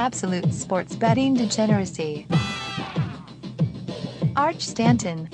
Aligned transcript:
Absolute 0.00 0.54
sports 0.54 0.96
betting 0.96 1.34
degeneracy. 1.34 2.26
Arch 4.34 4.62
Stanton. 4.62 5.28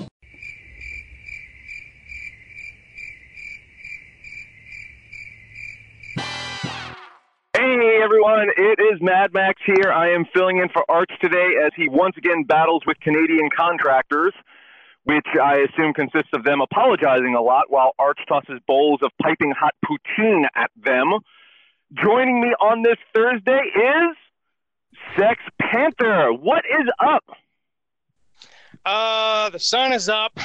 Hey 7.55 7.99
everyone, 8.03 8.49
it 8.57 8.79
is 8.81 8.99
Mad 8.99 9.33
Max 9.33 9.61
here. 9.65 9.89
I 9.89 10.09
am 10.09 10.25
filling 10.33 10.57
in 10.57 10.67
for 10.67 10.83
Arch 10.89 11.11
today 11.21 11.53
as 11.65 11.71
he 11.77 11.87
once 11.87 12.17
again 12.17 12.43
battles 12.43 12.83
with 12.85 12.99
Canadian 12.99 13.49
contractors, 13.55 14.33
which 15.05 15.27
I 15.41 15.59
assume 15.59 15.93
consists 15.93 16.31
of 16.33 16.43
them 16.43 16.59
apologizing 16.59 17.35
a 17.35 17.41
lot 17.41 17.67
while 17.69 17.93
Arch 17.97 18.19
tosses 18.27 18.59
bowls 18.67 18.99
of 19.01 19.11
piping 19.21 19.53
hot 19.57 19.75
poutine 19.85 20.43
at 20.55 20.71
them. 20.75 21.13
Joining 21.93 22.41
me 22.41 22.49
on 22.59 22.83
this 22.83 22.97
Thursday 23.15 23.61
is 23.73 24.17
Sex 25.17 25.41
Panther. 25.59 26.33
What 26.33 26.63
is 26.65 26.87
up? 26.99 27.23
Uh, 28.85 29.49
the 29.49 29.59
sun 29.59 29.91
is 29.91 30.09
up. 30.09 30.37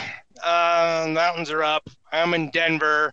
Uh, 0.42 1.06
mountains 1.10 1.50
are 1.50 1.62
up. 1.62 1.88
I'm 2.12 2.34
in 2.34 2.50
Denver, 2.50 3.12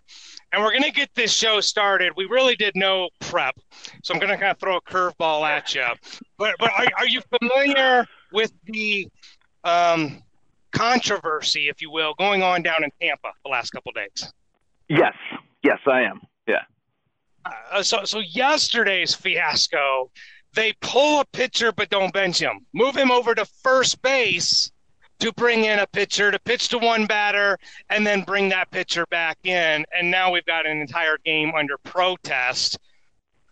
and 0.52 0.62
we're 0.62 0.72
gonna 0.72 0.90
get 0.90 1.08
this 1.14 1.32
show 1.32 1.60
started. 1.60 2.12
We 2.16 2.24
really 2.24 2.56
did 2.56 2.74
no 2.74 3.08
prep, 3.20 3.54
so 4.02 4.12
I'm 4.12 4.20
gonna 4.20 4.36
kind 4.36 4.50
of 4.50 4.58
throw 4.58 4.76
a 4.76 4.80
curveball 4.80 5.48
at 5.48 5.74
you. 5.74 5.86
But 6.36 6.56
but 6.58 6.70
are, 6.72 6.86
are 6.98 7.06
you 7.06 7.22
familiar 7.38 8.06
with 8.32 8.52
the 8.64 9.08
um, 9.64 10.22
controversy, 10.72 11.68
if 11.68 11.80
you 11.80 11.90
will, 11.90 12.14
going 12.14 12.42
on 12.42 12.62
down 12.62 12.82
in 12.82 12.90
Tampa 13.00 13.28
the 13.44 13.50
last 13.50 13.70
couple 13.70 13.92
days? 13.92 14.32
Yes, 14.88 15.14
yes, 15.62 15.78
I 15.86 16.02
am. 16.02 16.20
Yeah. 16.48 16.62
Uh, 17.44 17.82
so 17.82 18.04
so 18.04 18.18
yesterday's 18.18 19.14
fiasco, 19.14 20.10
they 20.54 20.72
pull 20.80 21.20
a 21.20 21.24
pitcher 21.26 21.72
but 21.72 21.90
don't 21.90 22.12
bench 22.12 22.38
him, 22.38 22.66
move 22.72 22.96
him 22.96 23.10
over 23.10 23.34
to 23.34 23.44
first 23.44 24.02
base 24.02 24.70
to 25.20 25.32
bring 25.32 25.64
in 25.64 25.78
a 25.78 25.86
pitcher 25.86 26.30
to 26.30 26.38
pitch 26.40 26.68
to 26.68 26.78
one 26.78 27.06
batter 27.06 27.58
and 27.90 28.06
then 28.06 28.22
bring 28.22 28.48
that 28.48 28.70
pitcher 28.70 29.06
back 29.10 29.38
in. 29.44 29.84
And 29.96 30.10
now 30.10 30.32
we've 30.32 30.46
got 30.46 30.66
an 30.66 30.80
entire 30.80 31.18
game 31.24 31.52
under 31.54 31.76
protest. 31.78 32.78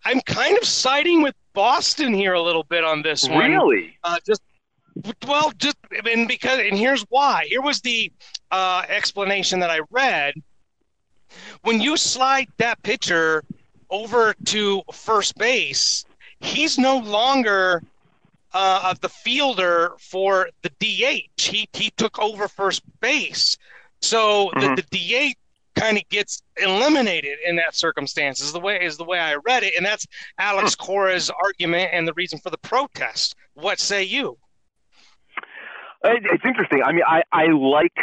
I'm 0.03 0.19
kind 0.21 0.57
of 0.57 0.65
siding 0.65 1.21
with 1.21 1.35
Boston 1.53 2.13
here 2.13 2.33
a 2.33 2.41
little 2.41 2.63
bit 2.63 2.83
on 2.83 3.01
this 3.01 3.27
one. 3.27 3.51
Really? 3.51 3.97
Uh, 4.03 4.17
just 4.25 4.41
well, 5.27 5.51
just 5.57 5.77
and 6.11 6.27
because 6.27 6.59
and 6.59 6.77
here's 6.77 7.01
why. 7.09 7.45
Here 7.47 7.61
was 7.61 7.81
the 7.81 8.11
uh, 8.51 8.83
explanation 8.87 9.59
that 9.59 9.69
I 9.69 9.81
read. 9.91 10.33
When 11.61 11.79
you 11.79 11.95
slide 11.95 12.47
that 12.57 12.81
pitcher 12.81 13.43
over 13.89 14.33
to 14.45 14.81
first 14.91 15.37
base, 15.37 16.05
he's 16.39 16.77
no 16.77 16.97
longer 16.97 17.83
uh, 18.53 18.93
the 19.01 19.09
fielder 19.09 19.93
for 19.99 20.49
the 20.63 20.69
DH. 20.79 21.41
He 21.41 21.69
he 21.73 21.91
took 21.97 22.17
over 22.19 22.47
first 22.47 22.81
base, 22.99 23.57
so 24.01 24.51
Mhm. 24.55 24.75
the, 24.75 24.81
the 24.89 25.31
DH 25.33 25.35
kind 25.79 25.97
of 25.97 26.07
gets 26.09 26.41
eliminated 26.57 27.37
in 27.45 27.55
that 27.57 27.75
circumstance. 27.75 28.41
Is 28.41 28.51
the 28.51 28.59
way 28.59 28.83
is 28.83 28.97
the 28.97 29.05
way 29.05 29.19
I 29.19 29.35
read 29.35 29.63
it, 29.63 29.73
and 29.77 29.85
that's 29.85 30.07
Alex 30.39 30.75
Cora's 30.75 31.29
argument 31.43 31.91
and 31.93 32.07
the 32.07 32.13
reason 32.13 32.39
for 32.39 32.49
the 32.49 32.57
protest. 32.57 33.35
What 33.53 33.79
say 33.79 34.03
you? 34.03 34.37
It's 36.03 36.45
interesting. 36.45 36.81
I 36.83 36.91
mean, 36.93 37.03
I, 37.05 37.23
I 37.31 37.47
like 37.47 37.97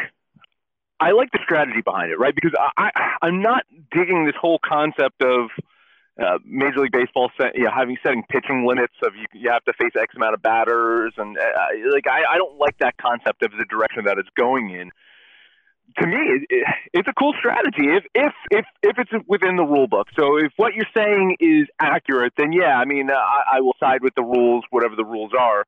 I 1.00 1.10
like 1.12 1.30
the 1.32 1.38
strategy 1.42 1.80
behind 1.82 2.10
it, 2.12 2.18
right? 2.18 2.34
Because 2.34 2.52
I, 2.76 2.90
I 2.94 3.16
I'm 3.22 3.42
not 3.42 3.64
digging 3.90 4.26
this 4.26 4.34
whole 4.40 4.58
concept 4.64 5.22
of 5.22 5.48
uh, 6.22 6.39
Major 6.45 6.81
League 6.81 6.92
Baseball 6.92 7.31
set, 7.41 7.55
you 7.55 7.64
know, 7.64 7.70
having 7.75 7.97
setting 8.03 8.22
pitching 8.28 8.67
limits 8.67 8.95
of 9.03 9.14
you, 9.14 9.27
you 9.34 9.50
have 9.50 9.64
to 9.64 9.72
face 9.75 9.92
X 10.00 10.14
amount 10.17 10.34
of 10.34 10.42
batters, 10.42 11.12
and 11.19 11.36
uh, 11.36 11.42
like 11.92 12.06
I, 12.06 12.34
I 12.34 12.36
don't 12.39 12.59
like 12.59 12.78
that 12.78 12.97
concept 12.97 13.42
of 13.42 13.53
the 13.53 13.67
direction 13.69 14.05
that 14.06 14.19
it's 14.19 14.28
going 14.37 14.70
in. 14.70 14.91
To 15.98 16.06
me, 16.06 16.17
it, 16.17 16.42
it, 16.50 16.67
it's 16.94 17.09
a 17.09 17.12
cool 17.12 17.34
strategy 17.38 17.88
if 17.88 18.05
if 18.15 18.32
if 18.50 18.65
if 18.82 18.99
it's 18.99 19.10
within 19.28 19.56
the 19.56 19.62
rule 19.62 19.87
book. 19.87 20.09
So 20.19 20.38
if 20.38 20.53
what 20.56 20.75
you're 20.75 20.87
saying 20.97 21.37
is 21.38 21.69
accurate, 21.81 22.32
then 22.38 22.53
yeah, 22.53 22.78
I 22.78 22.87
mean, 22.87 23.10
uh, 23.10 23.15
I, 23.15 23.59
I 23.59 23.60
will 23.60 23.76
side 23.78 24.03
with 24.03 24.15
the 24.15 24.25
rules, 24.25 24.65
whatever 24.71 24.97
the 24.97 25.05
rules 25.05 25.32
are. 25.38 25.66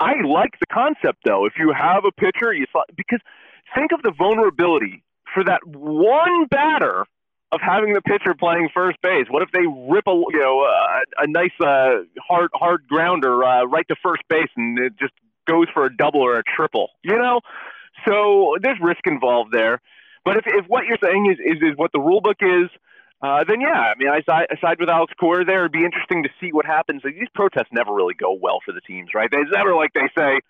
I 0.00 0.20
like 0.26 0.58
the 0.60 0.66
concept 0.66 1.20
though. 1.24 1.46
If 1.46 1.54
you 1.56 1.72
have 1.72 2.04
a 2.04 2.12
pitcher, 2.12 2.52
you 2.52 2.66
because 2.96 3.20
think 3.74 3.92
of 3.92 4.02
the 4.02 4.12
vulnerability 4.16 5.04
for 5.32 5.44
that 5.44 5.60
one 5.66 6.46
batter 6.50 7.06
of 7.52 7.60
having 7.60 7.92
the 7.92 8.02
pitcher 8.02 8.34
playing 8.34 8.68
first 8.74 9.00
base. 9.02 9.26
What 9.30 9.42
if 9.42 9.50
they 9.52 9.66
rip 9.66 10.06
a 10.06 10.12
you 10.12 10.40
know 10.40 10.62
a, 10.62 11.22
a 11.22 11.26
nice 11.26 11.54
uh, 11.60 12.02
hard 12.20 12.50
hard 12.54 12.86
grounder 12.88 13.44
uh, 13.44 13.64
right 13.64 13.86
to 13.88 13.96
first 14.02 14.22
base 14.28 14.50
and 14.56 14.78
it 14.78 14.94
just 14.98 15.12
goes 15.46 15.66
for 15.72 15.86
a 15.86 15.96
double 15.96 16.20
or 16.20 16.38
a 16.38 16.42
triple? 16.42 16.90
You 17.02 17.16
know, 17.16 17.40
so 18.06 18.56
there's 18.60 18.78
risk 18.80 19.06
involved 19.06 19.52
there. 19.52 19.80
But 20.24 20.38
if 20.38 20.44
if 20.46 20.66
what 20.66 20.86
you're 20.86 20.98
saying 21.02 21.32
is 21.32 21.38
is, 21.38 21.62
is 21.62 21.76
what 21.76 21.92
the 21.92 22.00
rule 22.00 22.20
book 22.20 22.38
is. 22.40 22.68
Uh, 23.22 23.44
then 23.48 23.62
yeah, 23.62 23.72
I 23.72 23.94
mean, 23.96 24.08
I 24.08 24.20
side, 24.28 24.46
I 24.50 24.60
side 24.60 24.78
with 24.78 24.90
Alex 24.90 25.10
Cora 25.18 25.42
there. 25.42 25.60
It'd 25.60 25.72
be 25.72 25.84
interesting 25.84 26.22
to 26.24 26.28
see 26.38 26.52
what 26.52 26.66
happens. 26.66 27.00
Like, 27.02 27.14
these 27.14 27.30
protests 27.34 27.72
never 27.72 27.90
really 27.90 28.12
go 28.12 28.36
well 28.38 28.58
for 28.62 28.72
the 28.72 28.82
teams, 28.82 29.08
right? 29.14 29.30
It's 29.32 29.50
never 29.50 29.74
like 29.74 29.94
they 29.94 30.08
say, 30.16 30.40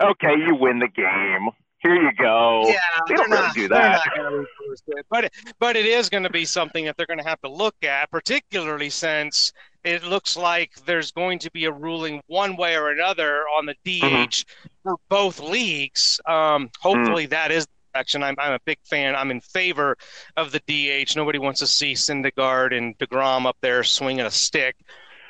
"Okay, 0.00 0.36
you 0.38 0.54
win 0.54 0.78
the 0.78 0.86
game. 0.86 1.48
Here 1.80 1.94
you 1.94 2.12
go." 2.14 2.64
Yeah, 2.66 2.74
they 3.08 3.14
don't 3.14 3.28
they're 3.30 3.38
really 3.38 3.46
not- 3.48 3.54
do 3.54 3.68
that. 3.68 4.02
not 4.06 4.16
gonna 4.16 4.36
enforce 4.38 4.82
it. 4.88 5.06
But 5.10 5.32
but 5.58 5.76
it 5.76 5.86
is 5.86 6.08
going 6.08 6.22
to 6.24 6.30
be 6.30 6.44
something 6.44 6.84
that 6.86 6.96
they're 6.96 7.06
going 7.06 7.18
to 7.18 7.28
have 7.28 7.40
to 7.42 7.48
look 7.50 7.76
at, 7.82 8.10
particularly 8.10 8.90
since 8.90 9.52
it 9.84 10.02
looks 10.02 10.36
like 10.36 10.72
there's 10.86 11.12
going 11.12 11.38
to 11.40 11.50
be 11.52 11.64
a 11.66 11.72
ruling 11.72 12.20
one 12.26 12.56
way 12.56 12.76
or 12.76 12.90
another 12.90 13.42
on 13.56 13.66
the 13.66 13.74
DH 13.84 14.00
Mhm. 14.02 14.44
for 14.82 14.96
both 15.08 15.38
leagues. 15.38 16.20
Um, 16.26 16.70
hopefully 16.80 17.26
that 17.26 17.52
is 17.52 17.66
the 17.66 17.70
direction. 17.94 18.22
I'm 18.24 18.34
I'm 18.38 18.54
a 18.54 18.60
big 18.64 18.78
fan. 18.84 19.14
I'm 19.14 19.30
in 19.30 19.40
favor 19.40 19.96
of 20.36 20.50
the 20.52 20.60
DH. 20.66 21.14
Nobody 21.14 21.38
wants 21.38 21.60
to 21.60 21.66
see 21.66 21.92
Syndergaard 21.92 22.76
and 22.76 22.96
deGrom 22.98 23.46
up 23.46 23.56
there 23.60 23.84
swinging 23.84 24.24
a 24.26 24.30
stick. 24.30 24.74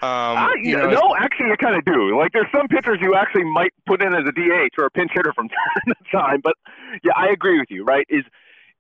Um, 0.03 0.51
you 0.63 0.71
you 0.71 0.77
know, 0.77 0.91
no, 0.91 1.17
actually, 1.19 1.47
you 1.49 1.57
kind 1.57 1.77
of 1.77 1.85
do. 1.85 2.17
Like, 2.19 2.33
there's 2.33 2.51
some 2.53 2.69
pitchers 2.69 2.99
you 3.01 3.15
actually 3.15 3.45
might 3.45 3.73
put 3.87 4.03
in 4.03 4.15
as 4.15 4.25
a 4.27 4.33
DH 4.33 4.79
or 4.79 4.87
a 4.87 4.91
pinch 4.91 5.11
hitter 5.15 5.33
from 5.33 5.49
time 5.85 5.95
to 5.95 6.11
time. 6.17 6.41
But 6.43 6.55
yeah, 7.03 7.13
I 7.17 7.29
agree 7.29 7.59
with 7.59 7.71
you. 7.71 7.85
Right? 7.85 8.07
Is 8.09 8.25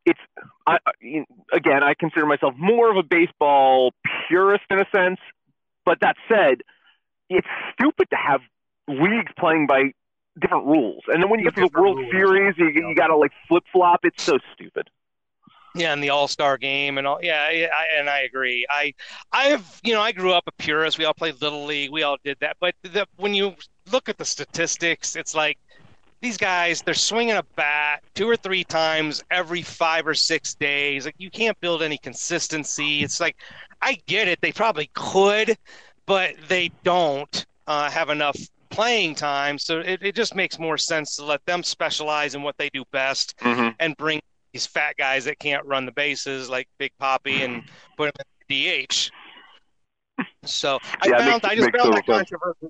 it's 0.05 0.21
I, 0.67 0.79
I- 0.87 1.25
again, 1.53 1.83
I 1.83 1.95
consider 1.95 2.27
myself 2.27 2.55
more 2.59 2.91
of 2.91 2.97
a 2.97 3.03
baseball 3.03 3.93
purist 4.29 4.65
in 4.71 4.79
a 4.79 4.87
sense. 4.95 5.19
But 5.85 5.99
that 6.01 6.17
said, 6.29 6.63
it's 7.31 7.47
stupid 7.73 8.09
to 8.11 8.17
have 8.17 8.41
leagues 8.89 9.33
playing 9.39 9.67
by 9.67 9.93
different 10.39 10.67
rules, 10.67 11.03
and 11.09 11.23
then 11.23 11.31
when 11.31 11.41
you 11.41 11.47
get 11.47 11.55
to 11.55 11.69
the 11.73 11.81
World 11.81 11.99
rules. 11.99 12.11
Series, 12.11 12.55
you, 12.59 12.69
you 12.69 12.95
got 12.95 13.07
to 13.07 13.17
like 13.17 13.33
flip 13.49 13.65
flop. 13.73 14.01
It's 14.05 14.23
so 14.23 14.39
stupid. 14.53 14.91
Yeah, 15.77 15.93
and 15.93 16.03
the 16.03 16.11
All 16.11 16.29
Star 16.29 16.57
game 16.59 16.99
and 16.99 17.07
all. 17.07 17.19
Yeah, 17.23 17.41
I, 17.43 17.99
and 17.99 18.09
I 18.09 18.21
agree. 18.21 18.67
I, 18.71 18.95
I've, 19.33 19.81
you 19.85 19.93
know, 19.95 20.01
I 20.01 20.13
grew 20.13 20.33
up 20.33 20.45
a 20.47 20.53
purist. 20.53 20.99
We 20.99 21.05
all 21.05 21.15
played 21.15 21.41
little 21.43 21.65
league. 21.65 21.91
We 21.91 22.03
all 22.03 22.17
did 22.25 22.39
that. 22.41 22.57
But 22.61 22.75
the, 22.83 23.07
when 23.17 23.35
you 23.35 23.55
look 23.93 24.09
at 24.09 24.19
the 24.19 24.25
statistics, 24.25 25.17
it's 25.17 25.35
like 25.35 25.59
these 26.23 26.39
guys 26.39 26.83
they're 26.83 26.95
swinging 26.95 27.37
a 27.37 27.43
bat 27.57 28.03
two 28.15 28.29
or 28.29 28.37
three 28.37 28.65
times 28.65 29.23
every 29.31 29.63
five 29.63 30.07
or 30.07 30.15
six 30.15 30.55
days. 30.55 31.05
Like 31.05 31.15
you 31.19 31.31
can't 31.31 31.59
build 31.61 31.83
any 31.83 31.99
consistency. 31.99 33.03
It's 33.03 33.21
like 33.21 33.37
I 33.83 33.99
get 34.07 34.27
it. 34.27 34.41
They 34.41 34.53
probably 34.53 34.91
could, 34.95 35.57
but 36.07 36.35
they 36.49 36.71
don't 36.85 37.47
uh, 37.67 37.91
have 37.91 38.09
enough 38.09 38.37
playing 38.71 39.15
time. 39.15 39.59
So 39.59 39.81
it, 39.81 40.03
it 40.03 40.15
just 40.15 40.35
makes 40.35 40.59
more 40.59 40.79
sense 40.79 41.17
to 41.17 41.25
let 41.25 41.45
them 41.47 41.63
specialize 41.63 42.35
in 42.35 42.43
what 42.43 42.57
they 42.57 42.71
do 42.71 42.85
best 42.93 43.35
Mm-hmm. 43.41 43.69
and 43.79 43.97
bring 43.97 44.21
these 44.57 44.67
fat 44.67 44.97
guys 44.97 45.27
that 45.27 45.39
can't 45.39 45.63
run 45.67 45.85
the 45.85 45.93
bases 45.93 46.49
like 46.49 46.67
Big 46.79 46.91
Papi 46.99 47.45
and 47.45 47.63
put 47.99 48.11
them 48.15 48.25
in 48.49 48.87
DH. 48.89 49.11
So 50.47 50.79
I 51.03 51.09
Yeah, 51.09 51.19
found 51.19 51.43
makes- 51.43 51.45
I 51.45 51.55
just 51.57 51.71
found 51.77 51.93
that 51.93 52.07
sense. 52.07 52.31
controversy. 52.31 52.69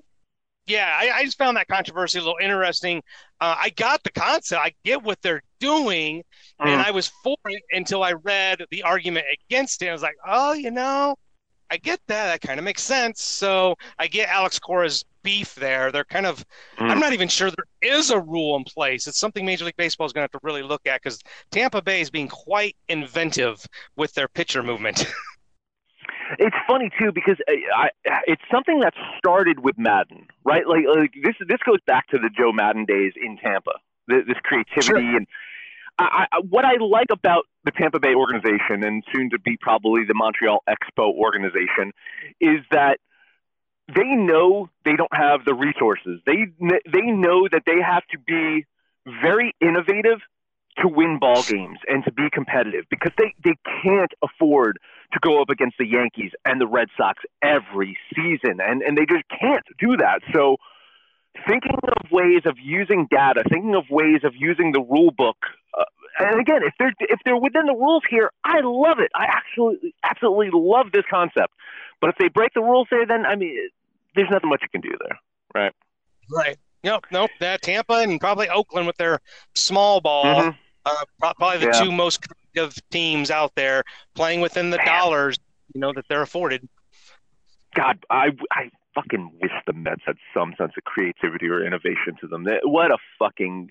Yeah, 0.65 0.93
I, 0.99 1.11
I 1.19 1.23
just 1.23 1.37
found 1.37 1.55
that 1.55 1.69
controversy 1.69 2.19
a 2.19 2.21
little 2.21 2.39
interesting. 2.41 3.01
Uh, 3.39 3.55
I 3.57 3.69
got 3.69 4.03
the 4.03 4.11
concept. 4.11 4.61
I 4.61 4.73
get 4.83 5.01
what 5.01 5.21
they're 5.21 5.41
doing, 5.61 6.23
and 6.59 6.81
Mm. 6.81 6.85
I 6.85 6.91
was 6.91 7.07
for 7.23 7.37
it 7.45 7.63
until 7.71 8.03
I 8.03 8.11
read 8.11 8.65
the 8.69 8.83
argument 8.83 9.27
against 9.49 9.81
it. 9.81 9.87
I 9.87 9.93
was 9.93 10.01
like, 10.01 10.17
oh, 10.27 10.51
you 10.51 10.71
know, 10.71 11.15
I 11.71 11.77
get 11.77 12.01
that. 12.07 12.25
That 12.27 12.41
kind 12.45 12.59
of 12.59 12.65
makes 12.65 12.83
sense. 12.83 13.21
So 13.23 13.75
I 13.97 14.07
get 14.07 14.27
Alex 14.27 14.59
Cora's 14.59 15.05
beef 15.27 15.55
there. 15.55 15.91
They're 15.91 16.05
kind 16.17 16.25
of, 16.25 16.45
I'm 16.79 16.97
Mm. 16.97 17.01
not 17.01 17.11
even 17.13 17.27
sure 17.27 17.49
there 17.51 17.91
is 17.97 18.11
a 18.11 18.19
rule 18.19 18.55
in 18.55 18.63
place. 18.63 19.07
It's 19.07 19.19
something 19.19 19.45
Major 19.45 19.65
League 19.65 19.75
Baseball 19.75 20.07
is 20.07 20.13
going 20.13 20.25
to 20.25 20.31
have 20.31 20.41
to 20.41 20.45
really 20.47 20.63
look 20.63 20.87
at 20.87 21.01
because 21.03 21.19
Tampa 21.51 21.81
Bay 21.81 21.99
is 21.99 22.09
being 22.09 22.29
quite 22.29 22.75
inventive 22.87 23.65
with 23.97 24.13
their 24.13 24.27
pitcher 24.29 24.63
movement. 24.63 25.05
It's 26.39 26.55
funny 26.67 26.89
too 26.99 27.11
because 27.13 27.37
I, 27.47 27.87
I, 28.05 28.19
it's 28.27 28.41
something 28.51 28.81
that 28.81 28.93
started 29.17 29.59
with 29.63 29.77
Maddon, 29.77 30.27
right? 30.43 30.67
Like, 30.67 30.83
like 30.93 31.13
this 31.23 31.35
this 31.47 31.59
goes 31.65 31.79
back 31.87 32.07
to 32.09 32.17
the 32.17 32.29
Joe 32.37 32.51
Maddon 32.51 32.83
days 32.83 33.13
in 33.15 33.37
Tampa. 33.37 33.71
This, 34.07 34.23
this 34.27 34.37
creativity 34.43 35.07
Sure. 35.07 35.17
and 35.17 35.27
I, 35.99 36.27
I, 36.31 36.39
what 36.49 36.65
I 36.65 36.73
like 36.81 37.07
about 37.11 37.45
the 37.63 37.71
Tampa 37.71 37.99
Bay 37.99 38.13
organization 38.13 38.83
and 38.83 39.03
soon 39.13 39.29
to 39.31 39.39
be 39.39 39.57
probably 39.59 40.03
the 40.05 40.13
Montreal 40.13 40.63
Expo 40.69 41.13
organization 41.15 41.91
is 42.41 42.59
that 42.71 42.99
they 43.93 44.15
know 44.15 44.69
they 44.85 44.95
don't 44.95 45.13
have 45.13 45.45
the 45.45 45.53
resources. 45.53 46.21
They 46.25 46.47
they 46.59 47.11
know 47.11 47.47
that 47.51 47.63
they 47.65 47.81
have 47.81 48.05
to 48.11 48.19
be 48.19 48.65
very 49.21 49.55
innovative 49.61 50.19
to 50.79 50.87
win 50.87 51.17
ball 51.19 51.41
games 51.43 51.79
and 51.87 52.03
to 52.05 52.11
be 52.11 52.29
competitive 52.31 52.85
because 52.89 53.11
they, 53.17 53.33
they 53.43 53.55
can't 53.81 54.11
afford 54.21 54.77
to 55.13 55.19
go 55.21 55.41
up 55.41 55.49
against 55.49 55.75
the 55.79 55.87
Yankees 55.87 56.31
and 56.45 56.61
the 56.61 56.67
Red 56.67 56.89
Sox 56.95 57.23
every 57.41 57.97
season 58.15 58.59
and, 58.59 58.83
and 58.83 58.95
they 58.95 59.05
just 59.05 59.23
can't 59.29 59.63
do 59.79 59.97
that. 59.97 60.19
So 60.33 60.57
thinking 61.47 61.79
of 61.81 62.11
ways 62.11 62.41
of 62.45 62.57
using 62.61 63.07
data, 63.09 63.43
thinking 63.49 63.73
of 63.73 63.85
ways 63.89 64.21
of 64.23 64.33
using 64.37 64.71
the 64.71 64.81
rule 64.81 65.11
book 65.11 65.37
uh, 65.77 65.85
and 66.19 66.39
again, 66.39 66.61
if 66.63 66.73
they're 66.79 66.93
if 66.99 67.19
they're 67.25 67.37
within 67.37 67.67
the 67.67 67.73
rules 67.75 68.03
here, 68.09 68.31
I 68.43 68.61
love 68.63 68.99
it. 68.99 69.11
I 69.13 69.25
actually 69.25 69.93
absolutely 70.03 70.49
love 70.51 70.87
this 70.91 71.03
concept. 71.09 71.53
But 72.01 72.09
if 72.09 72.15
they 72.17 72.27
break 72.27 72.53
the 72.53 72.61
rules 72.61 72.87
there, 72.89 73.05
then 73.05 73.25
I 73.25 73.35
mean, 73.35 73.55
there's 74.17 74.29
nothing 74.29 74.49
much 74.49 74.61
you 74.61 74.69
can 74.69 74.81
do 74.81 74.95
there, 74.99 75.19
right? 75.55 75.73
Right. 76.29 76.57
Nope. 76.83 77.05
Nope. 77.11 77.31
That 77.39 77.61
Tampa 77.61 77.93
and 77.93 78.19
probably 78.19 78.49
Oakland 78.49 78.87
with 78.87 78.97
their 78.97 79.19
small 79.55 80.01
ball, 80.01 80.25
mm-hmm. 80.25 80.49
uh, 80.85 81.03
probably 81.19 81.59
the 81.65 81.71
yeah. 81.73 81.83
two 81.83 81.91
most 81.91 82.21
creative 82.53 82.75
teams 82.89 83.31
out 83.31 83.53
there 83.55 83.83
playing 84.15 84.41
within 84.41 84.69
the 84.69 84.77
Man. 84.77 84.85
dollars, 84.85 85.37
you 85.73 85.79
know, 85.79 85.93
that 85.93 86.05
they're 86.09 86.21
afforded. 86.21 86.67
God, 87.75 87.99
I 88.09 88.31
I 88.51 88.71
fucking 88.95 89.31
wish 89.41 89.51
the 89.65 89.73
Mets 89.73 90.01
had 90.05 90.17
some 90.33 90.55
sense 90.57 90.73
of 90.77 90.83
creativity 90.83 91.47
or 91.47 91.63
innovation 91.63 92.17
to 92.21 92.27
them. 92.27 92.45
What 92.63 92.91
a 92.91 92.97
fucking 93.19 93.69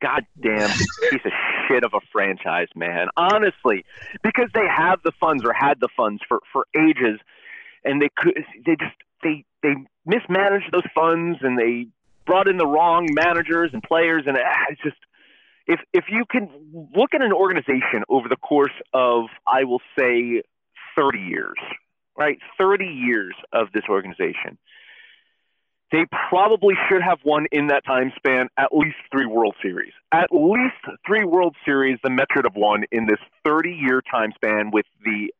goddamn 0.00 0.70
piece 1.10 1.20
of 1.24 1.32
shit 1.66 1.84
of 1.84 1.94
a 1.94 2.00
franchise, 2.12 2.68
man. 2.76 3.08
Honestly, 3.16 3.84
because 4.22 4.48
they 4.54 4.66
have 4.66 5.00
the 5.04 5.12
funds 5.18 5.44
or 5.44 5.52
had 5.52 5.80
the 5.80 5.88
funds 5.96 6.22
for 6.28 6.40
for 6.52 6.66
ages, 6.76 7.18
and 7.84 8.00
they 8.00 8.10
could 8.16 8.34
they 8.66 8.76
just 8.76 8.94
they 9.22 9.44
they 9.62 9.74
mismanaged 10.06 10.72
those 10.72 10.86
funds 10.94 11.38
and 11.42 11.58
they 11.58 11.86
brought 12.26 12.48
in 12.48 12.56
the 12.56 12.66
wrong 12.66 13.08
managers 13.12 13.70
and 13.72 13.82
players, 13.82 14.24
and 14.26 14.36
ah, 14.36 14.66
it's 14.70 14.82
just 14.82 14.96
if 15.66 15.80
if 15.92 16.04
you 16.10 16.24
can 16.30 16.48
look 16.94 17.14
at 17.14 17.22
an 17.22 17.32
organization 17.32 18.04
over 18.08 18.28
the 18.28 18.36
course 18.36 18.72
of 18.92 19.26
I 19.46 19.64
will 19.64 19.82
say 19.98 20.42
thirty 20.96 21.20
years, 21.20 21.58
right, 22.16 22.38
thirty 22.58 22.86
years 22.86 23.34
of 23.52 23.68
this 23.72 23.84
organization 23.88 24.58
they 25.92 26.06
probably 26.30 26.74
should 26.88 27.02
have 27.02 27.18
won 27.22 27.46
in 27.52 27.66
that 27.66 27.84
time 27.84 28.12
span 28.16 28.48
at 28.56 28.70
least 28.72 28.96
three 29.12 29.26
World 29.26 29.54
Series. 29.62 29.92
At 30.10 30.30
least 30.32 30.98
three 31.06 31.24
World 31.24 31.54
Series 31.66 31.98
the 32.02 32.08
Mets 32.08 32.32
should 32.34 32.46
have 32.46 32.56
won 32.56 32.84
in 32.90 33.06
this 33.06 33.18
30 33.44 33.70
year 33.70 34.02
time 34.10 34.32
span 34.34 34.70
with 34.72 34.86
the 35.04 35.30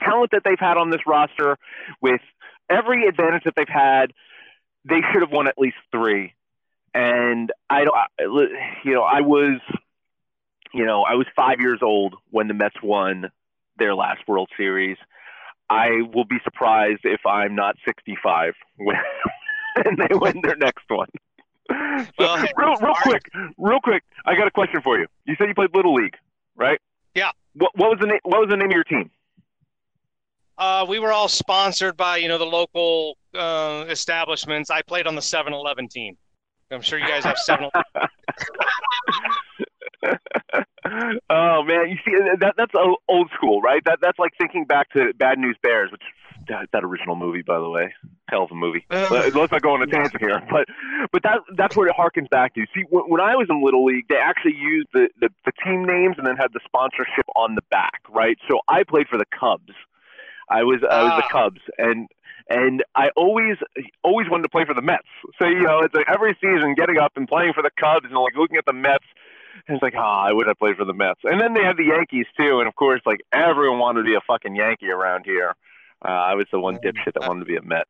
talent 0.00 0.32
that 0.32 0.42
they've 0.44 0.58
had 0.58 0.76
on 0.76 0.90
this 0.90 1.00
roster, 1.06 1.56
with 2.02 2.20
every 2.70 3.06
advantage 3.06 3.44
that 3.44 3.54
they've 3.56 3.68
had. 3.68 4.12
They 4.84 5.00
should 5.12 5.22
have 5.22 5.32
won 5.32 5.48
at 5.48 5.58
least 5.58 5.76
three. 5.90 6.34
And 6.94 7.52
I 7.68 7.84
don't, 7.84 7.96
you 8.84 8.94
know, 8.94 9.02
I 9.02 9.20
was, 9.20 9.60
you 10.72 10.84
know, 10.84 11.02
I 11.02 11.14
was 11.14 11.26
five 11.34 11.60
years 11.60 11.80
old 11.82 12.14
when 12.30 12.48
the 12.48 12.54
Mets 12.54 12.76
won 12.82 13.30
their 13.78 13.94
last 13.94 14.20
World 14.26 14.48
Series. 14.56 14.96
I 15.68 16.02
will 16.14 16.24
be 16.24 16.38
surprised 16.44 17.00
if 17.04 17.26
I'm 17.26 17.54
not 17.54 17.76
65 17.84 18.54
when 18.76 18.96
and 19.84 19.98
they 19.98 20.14
win 20.14 20.40
their 20.42 20.56
next 20.56 20.84
one. 20.88 21.08
So, 21.68 21.74
well, 22.18 22.36
real, 22.56 22.76
real 22.76 22.94
quick, 23.02 23.22
real 23.58 23.80
quick, 23.80 24.04
I 24.24 24.36
got 24.36 24.46
a 24.46 24.50
question 24.52 24.80
for 24.82 24.98
you. 24.98 25.06
You 25.24 25.34
said 25.36 25.48
you 25.48 25.54
played 25.54 25.74
little 25.74 25.94
league, 25.94 26.16
right? 26.54 26.80
Yeah. 27.14 27.32
What, 27.54 27.72
what 27.76 27.90
was 27.90 27.98
the 28.00 28.06
name? 28.06 28.20
What 28.22 28.40
was 28.40 28.48
the 28.50 28.56
name 28.56 28.68
of 28.68 28.74
your 28.74 28.84
team? 28.84 29.10
Uh, 30.58 30.86
we 30.88 30.98
were 30.98 31.12
all 31.12 31.28
sponsored 31.28 31.96
by 31.96 32.16
you 32.16 32.28
know 32.28 32.38
the 32.38 32.44
local 32.44 33.16
uh, 33.34 33.84
establishments. 33.88 34.70
I 34.70 34.82
played 34.82 35.06
on 35.06 35.14
the 35.14 35.20
7-Eleven 35.20 35.88
team. 35.88 36.16
I'm 36.70 36.82
sure 36.82 36.98
you 36.98 37.06
guys 37.06 37.24
have 37.24 37.36
7-Eleven. 37.48 38.08
oh 41.30 41.62
man, 41.62 41.88
you 41.88 41.96
see 42.04 42.12
that 42.40 42.54
that's 42.56 42.72
old 43.08 43.30
school, 43.34 43.60
right? 43.60 43.82
That 43.84 43.98
that's 44.00 44.18
like 44.18 44.32
thinking 44.38 44.64
back 44.64 44.90
to 44.92 45.12
Bad 45.14 45.38
News 45.38 45.56
Bears, 45.62 45.90
which 45.92 46.02
that, 46.48 46.68
that 46.72 46.84
original 46.84 47.16
movie, 47.16 47.42
by 47.42 47.58
the 47.58 47.68
way, 47.68 47.92
hell 48.28 48.44
of 48.44 48.50
a 48.50 48.54
movie. 48.54 48.84
Let's 49.34 49.52
not 49.52 49.62
go 49.62 49.74
on 49.74 49.82
a 49.82 49.86
tangent 49.86 50.20
here, 50.20 50.40
but 50.50 50.66
but 51.12 51.22
that 51.22 51.40
that's 51.56 51.76
what 51.76 51.88
it 51.88 51.94
harkens 51.98 52.30
back 52.30 52.54
to. 52.54 52.64
See, 52.74 52.84
when, 52.88 53.04
when 53.04 53.20
I 53.20 53.36
was 53.36 53.48
in 53.50 53.62
Little 53.64 53.84
League, 53.84 54.06
they 54.08 54.16
actually 54.16 54.54
used 54.54 54.88
the, 54.92 55.08
the 55.20 55.28
the 55.44 55.52
team 55.64 55.84
names 55.84 56.16
and 56.18 56.26
then 56.26 56.36
had 56.36 56.52
the 56.52 56.60
sponsorship 56.64 57.26
on 57.34 57.54
the 57.54 57.62
back, 57.70 58.02
right? 58.10 58.38
So 58.48 58.60
I 58.68 58.84
played 58.84 59.08
for 59.08 59.18
the 59.18 59.26
Cubs. 59.38 59.72
I 60.48 60.62
was 60.62 60.80
I 60.88 61.02
was 61.02 61.12
the 61.18 61.24
ah. 61.24 61.28
Cubs, 61.30 61.60
and 61.78 62.08
and 62.48 62.84
I 62.94 63.10
always 63.16 63.56
always 64.04 64.28
wanted 64.30 64.44
to 64.44 64.48
play 64.48 64.64
for 64.64 64.74
the 64.74 64.82
Mets. 64.82 65.08
So 65.38 65.46
you 65.46 65.62
know, 65.62 65.80
it's 65.80 65.94
like 65.94 66.08
every 66.08 66.36
season 66.40 66.74
getting 66.74 66.98
up 66.98 67.12
and 67.16 67.26
playing 67.26 67.52
for 67.54 67.62
the 67.62 67.70
Cubs 67.78 68.06
and 68.06 68.14
like 68.14 68.36
looking 68.36 68.56
at 68.56 68.66
the 68.66 68.72
Mets. 68.72 69.04
And 69.66 69.76
it's 69.76 69.82
like, 69.82 69.94
ah, 69.96 70.24
oh, 70.24 70.28
I 70.28 70.32
would 70.32 70.46
have 70.46 70.58
played 70.58 70.76
for 70.76 70.84
the 70.84 70.92
Mets. 70.92 71.20
And 71.24 71.40
then 71.40 71.54
they 71.54 71.62
had 71.62 71.78
the 71.78 71.84
Yankees 71.84 72.26
too, 72.36 72.58
and 72.60 72.68
of 72.68 72.74
course, 72.74 73.00
like 73.06 73.20
everyone 73.32 73.78
wanted 73.78 74.02
to 74.02 74.06
be 74.06 74.14
a 74.14 74.20
fucking 74.26 74.54
Yankee 74.54 74.90
around 74.90 75.24
here. 75.24 75.54
Uh, 76.04 76.10
I 76.10 76.34
was 76.34 76.46
the 76.52 76.60
one 76.60 76.76
dipshit 76.78 77.14
that 77.14 77.26
wanted 77.26 77.40
to 77.40 77.46
be 77.46 77.56
a 77.56 77.62
Met. 77.62 77.86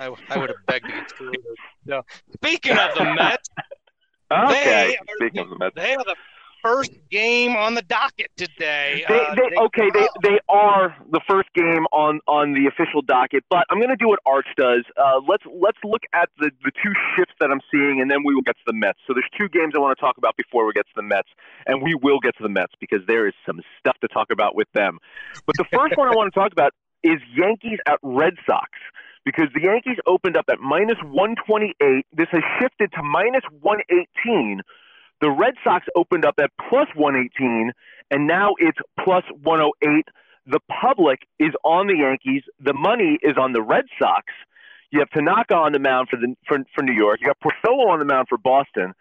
I, 0.00 0.14
I 0.30 0.38
would 0.38 0.50
have 0.50 0.64
begged 0.66 0.86
to 0.86 0.92
get 0.92 1.10
screwed. 1.10 1.36
No. 1.84 2.02
Speaking 2.32 2.78
of 2.78 2.94
the 2.96 3.04
Mets, 3.16 3.48
okay. 4.30 4.96
Speaking 5.16 5.40
of 5.40 5.50
the 5.50 5.58
Mets, 5.58 5.74
they 5.74 5.94
are 5.94 6.04
the 6.04 6.14
first 6.62 6.92
game 7.10 7.56
on 7.56 7.74
the 7.74 7.82
docket 7.82 8.30
today. 8.36 9.04
They, 9.08 9.14
uh, 9.14 9.34
they, 9.34 9.48
they, 9.50 9.56
okay, 9.56 9.88
they, 9.92 10.08
they 10.22 10.38
are 10.48 10.96
the 11.10 11.20
first 11.28 11.48
game 11.54 11.86
on, 11.92 12.20
on 12.26 12.52
the 12.52 12.66
official 12.66 13.02
docket, 13.02 13.44
but 13.50 13.64
I'm 13.70 13.78
going 13.78 13.90
to 13.90 13.96
do 13.96 14.08
what 14.08 14.20
Arch 14.26 14.46
does. 14.56 14.84
Uh, 14.96 15.20
let's 15.28 15.44
let's 15.46 15.78
look 15.84 16.02
at 16.12 16.28
the, 16.38 16.50
the 16.64 16.72
two 16.82 16.92
shifts 17.16 17.34
that 17.40 17.50
I'm 17.50 17.60
seeing, 17.70 18.00
and 18.00 18.10
then 18.10 18.24
we 18.24 18.34
will 18.34 18.42
get 18.42 18.56
to 18.56 18.66
the 18.66 18.72
Mets. 18.72 18.98
So 19.06 19.14
there's 19.14 19.30
two 19.36 19.48
games 19.48 19.74
I 19.76 19.78
want 19.78 19.96
to 19.96 20.00
talk 20.00 20.18
about 20.18 20.36
before 20.36 20.66
we 20.66 20.72
get 20.72 20.86
to 20.86 20.96
the 20.96 21.02
Mets, 21.02 21.28
and 21.66 21.82
we 21.82 21.94
will 21.94 22.20
get 22.20 22.36
to 22.38 22.42
the 22.42 22.48
Mets 22.48 22.72
because 22.80 23.00
there 23.06 23.26
is 23.26 23.34
some 23.46 23.60
stuff 23.78 23.96
to 24.00 24.08
talk 24.08 24.30
about 24.30 24.54
with 24.54 24.68
them. 24.74 24.98
But 25.46 25.56
the 25.56 25.66
first 25.72 25.96
one 25.96 26.08
I 26.08 26.14
want 26.14 26.32
to 26.32 26.38
talk 26.38 26.52
about 26.52 26.72
is 27.02 27.20
Yankees 27.34 27.78
at 27.86 27.98
Red 28.02 28.34
Sox 28.46 28.70
because 29.24 29.48
the 29.54 29.62
Yankees 29.62 29.98
opened 30.06 30.36
up 30.36 30.46
at 30.50 30.58
minus 30.58 30.98
128. 31.04 32.06
This 32.12 32.28
has 32.32 32.42
shifted 32.58 32.90
to 32.92 33.02
minus 33.02 33.44
118. 33.60 34.62
The 35.20 35.30
Red 35.30 35.54
Sox 35.64 35.86
opened 35.96 36.24
up 36.24 36.34
at 36.40 36.50
plus 36.68 36.88
118, 36.94 37.72
and 38.10 38.26
now 38.26 38.54
it's 38.58 38.78
plus 39.02 39.24
108. 39.42 40.04
The 40.46 40.60
public 40.80 41.20
is 41.38 41.50
on 41.64 41.88
the 41.88 41.96
Yankees. 41.96 42.42
The 42.60 42.72
money 42.72 43.18
is 43.22 43.36
on 43.36 43.52
the 43.52 43.62
Red 43.62 43.84
Sox. 43.98 44.24
You 44.90 45.00
have 45.00 45.10
Tanaka 45.10 45.54
on 45.54 45.72
the 45.72 45.78
mound 45.78 46.08
for 46.08 46.16
the 46.16 46.34
for, 46.46 46.58
for 46.74 46.82
New 46.82 46.94
York. 46.94 47.20
You 47.20 47.26
got 47.26 47.38
Porcello 47.40 47.88
on 47.88 47.98
the 47.98 48.04
mound 48.04 48.28
for 48.28 48.38
Boston. 48.38 48.94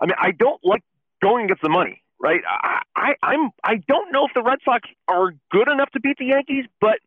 I 0.00 0.06
mean, 0.06 0.16
I 0.18 0.32
don't 0.32 0.60
like 0.62 0.82
going 1.22 1.46
against 1.46 1.62
the 1.62 1.70
money, 1.70 2.02
right? 2.18 2.40
I, 2.46 2.82
I 2.94 3.14
I'm 3.22 3.50
I 3.64 3.76
don't 3.88 4.12
know 4.12 4.26
if 4.26 4.34
the 4.34 4.42
Red 4.42 4.58
Sox 4.64 4.86
are 5.08 5.32
good 5.50 5.68
enough 5.68 5.90
to 5.92 6.00
beat 6.00 6.18
the 6.18 6.26
Yankees, 6.26 6.66
but 6.80 6.98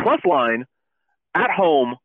plus 0.00 0.20
line 0.24 0.66
at 1.34 1.50
home, 1.50 1.96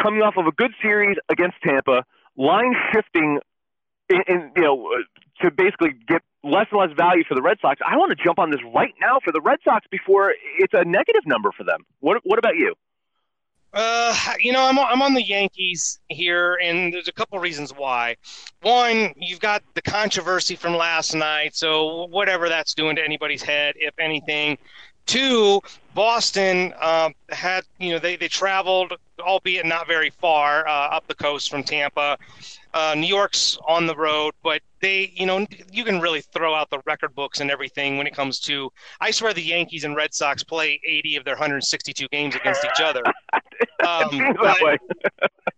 coming 0.00 0.22
off 0.22 0.34
of 0.38 0.46
a 0.46 0.52
good 0.52 0.72
series 0.80 1.18
against 1.28 1.56
Tampa, 1.62 2.04
line 2.36 2.74
shifting 2.92 3.40
in, 4.10 4.22
in 4.26 4.52
you 4.56 4.62
know 4.62 4.88
to 5.40 5.50
basically 5.50 5.90
get 6.06 6.22
less 6.42 6.66
and 6.70 6.80
less 6.80 6.90
value 6.96 7.24
for 7.24 7.34
the 7.34 7.42
Red 7.42 7.58
Sox. 7.60 7.80
I 7.86 7.96
want 7.96 8.16
to 8.16 8.22
jump 8.22 8.38
on 8.38 8.50
this 8.50 8.60
right 8.74 8.94
now 9.00 9.18
for 9.24 9.32
the 9.32 9.40
Red 9.40 9.58
Sox 9.64 9.86
before 9.90 10.34
it's 10.58 10.74
a 10.74 10.84
negative 10.84 11.22
number 11.26 11.50
for 11.52 11.64
them. 11.64 11.84
What 12.00 12.20
what 12.24 12.38
about 12.38 12.56
you? 12.56 12.74
Uh, 13.72 14.14
you 14.40 14.52
know, 14.52 14.64
I'm 14.64 14.78
I'm 14.78 15.00
on 15.00 15.14
the 15.14 15.22
Yankees 15.22 16.00
here, 16.08 16.58
and 16.60 16.92
there's 16.92 17.06
a 17.06 17.12
couple 17.12 17.38
reasons 17.38 17.72
why. 17.72 18.16
One, 18.62 19.14
you've 19.16 19.38
got 19.38 19.62
the 19.74 19.82
controversy 19.82 20.56
from 20.56 20.74
last 20.74 21.14
night, 21.14 21.54
so 21.54 22.06
whatever 22.06 22.48
that's 22.48 22.74
doing 22.74 22.96
to 22.96 23.04
anybody's 23.04 23.42
head, 23.42 23.76
if 23.78 23.94
anything, 24.00 24.58
Two, 25.10 25.60
Boston 25.92 26.72
uh, 26.80 27.10
had, 27.30 27.64
you 27.80 27.90
know, 27.90 27.98
they, 27.98 28.14
they 28.14 28.28
traveled, 28.28 28.92
albeit 29.18 29.66
not 29.66 29.88
very 29.88 30.10
far, 30.10 30.64
uh, 30.68 30.70
up 30.70 31.08
the 31.08 31.16
coast 31.16 31.50
from 31.50 31.64
Tampa. 31.64 32.16
Uh, 32.72 32.94
New 32.96 33.08
York's 33.08 33.58
on 33.66 33.88
the 33.88 33.96
road, 33.96 34.34
but 34.44 34.62
they, 34.78 35.12
you 35.16 35.26
know, 35.26 35.44
you 35.72 35.82
can 35.82 36.00
really 36.00 36.20
throw 36.20 36.54
out 36.54 36.70
the 36.70 36.78
record 36.86 37.12
books 37.16 37.40
and 37.40 37.50
everything 37.50 37.98
when 37.98 38.06
it 38.06 38.14
comes 38.14 38.38
to. 38.38 38.70
I 39.00 39.10
swear 39.10 39.34
the 39.34 39.42
Yankees 39.42 39.82
and 39.82 39.96
Red 39.96 40.14
Sox 40.14 40.44
play 40.44 40.80
80 40.86 41.16
of 41.16 41.24
their 41.24 41.34
162 41.34 42.06
games 42.12 42.36
against 42.36 42.64
each 42.64 42.80
other. 42.80 43.02
Um, 43.86 44.08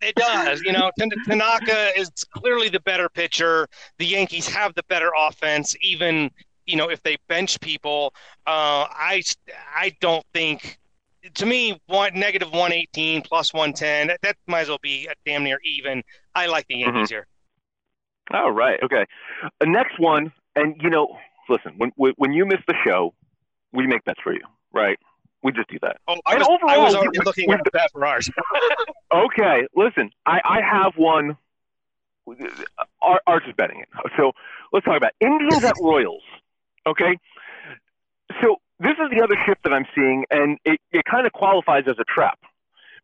it 0.00 0.14
does. 0.14 0.60
You 0.62 0.72
know, 0.72 0.90
Tanaka 1.26 1.90
is 1.96 2.10
clearly 2.32 2.68
the 2.68 2.80
better 2.80 3.08
pitcher. 3.08 3.68
The 3.98 4.06
Yankees 4.06 4.48
have 4.48 4.74
the 4.74 4.82
better 4.84 5.10
offense, 5.16 5.76
even 5.82 6.30
you 6.66 6.76
know, 6.76 6.90
if 6.90 7.02
they 7.02 7.16
bench 7.28 7.60
people, 7.60 8.12
uh, 8.46 8.86
I 8.90 9.22
I 9.74 9.96
don't 10.00 10.24
think. 10.32 10.78
To 11.34 11.46
me, 11.46 11.80
one 11.86 12.18
negative 12.18 12.52
one 12.52 12.72
eighteen 12.72 13.22
plus 13.22 13.54
one 13.54 13.72
ten. 13.72 14.08
That, 14.08 14.20
that, 14.22 14.36
might 14.48 14.62
as 14.62 14.68
well 14.68 14.80
be 14.82 15.06
a 15.06 15.14
damn 15.24 15.44
near 15.44 15.58
even. 15.64 16.02
I 16.34 16.46
like 16.46 16.66
the 16.66 16.76
Yankees 16.78 17.10
mm-hmm. 17.10 17.14
here. 17.14 17.26
All 18.32 18.50
right. 18.50 18.82
Okay. 18.82 19.06
The 19.60 19.66
next 19.66 20.00
one, 20.00 20.32
and 20.56 20.74
you 20.82 20.90
know, 20.90 21.16
listen, 21.48 21.74
when 21.76 21.92
when 21.96 22.32
you 22.32 22.44
miss 22.44 22.58
the 22.66 22.74
show, 22.84 23.14
we 23.72 23.86
make 23.86 24.04
bets 24.04 24.20
for 24.22 24.32
you, 24.32 24.42
right? 24.72 24.98
We 25.42 25.52
just 25.52 25.68
do 25.68 25.78
that. 25.82 25.98
Oh, 26.06 26.20
I 26.26 26.36
was, 26.36 26.46
I 26.46 26.52
overall, 26.52 26.84
was 26.84 26.94
already 26.94 27.18
we- 27.18 27.24
looking 27.24 27.48
we- 27.48 27.54
at 27.54 27.60
that 27.72 27.90
for 27.92 28.06
ours. 28.06 28.30
Okay, 29.12 29.66
listen, 29.76 30.10
I, 30.24 30.40
I 30.42 30.60
have 30.62 30.94
one. 30.96 31.36
Arch 33.02 33.42
is 33.46 33.52
betting 33.58 33.80
it. 33.80 33.88
So 34.16 34.32
let's 34.72 34.86
talk 34.86 34.96
about 34.96 35.12
Indians 35.20 35.62
at 35.64 35.74
Royals. 35.82 36.22
Okay, 36.86 37.16
so 38.42 38.56
this 38.80 38.98
is 38.98 39.10
the 39.16 39.22
other 39.22 39.36
shift 39.46 39.62
that 39.62 39.72
I'm 39.72 39.86
seeing, 39.94 40.24
and 40.30 40.58
it, 40.64 40.80
it 40.90 41.04
kind 41.04 41.26
of 41.26 41.32
qualifies 41.32 41.84
as 41.86 41.94
a 42.00 42.04
trap 42.04 42.38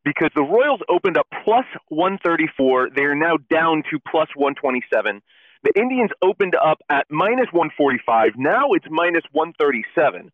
because 0.05 0.31
the 0.35 0.43
Royals 0.43 0.81
opened 0.89 1.17
up 1.17 1.27
plus 1.45 1.65
134. 1.89 2.91
They 2.97 3.03
are 3.03 3.15
now 3.15 3.37
down 3.51 3.85
to 3.91 3.99
plus 4.11 4.29
127. 4.35 5.23
The 5.63 5.73
Indians 5.81 6.11
opened 6.23 6.55
up 6.55 6.79
at 6.89 7.07
minus 7.11 7.47
145. 7.53 8.33
Now 8.37 8.73
it's 8.73 8.87
minus 8.91 9.25
137. 9.33 10.31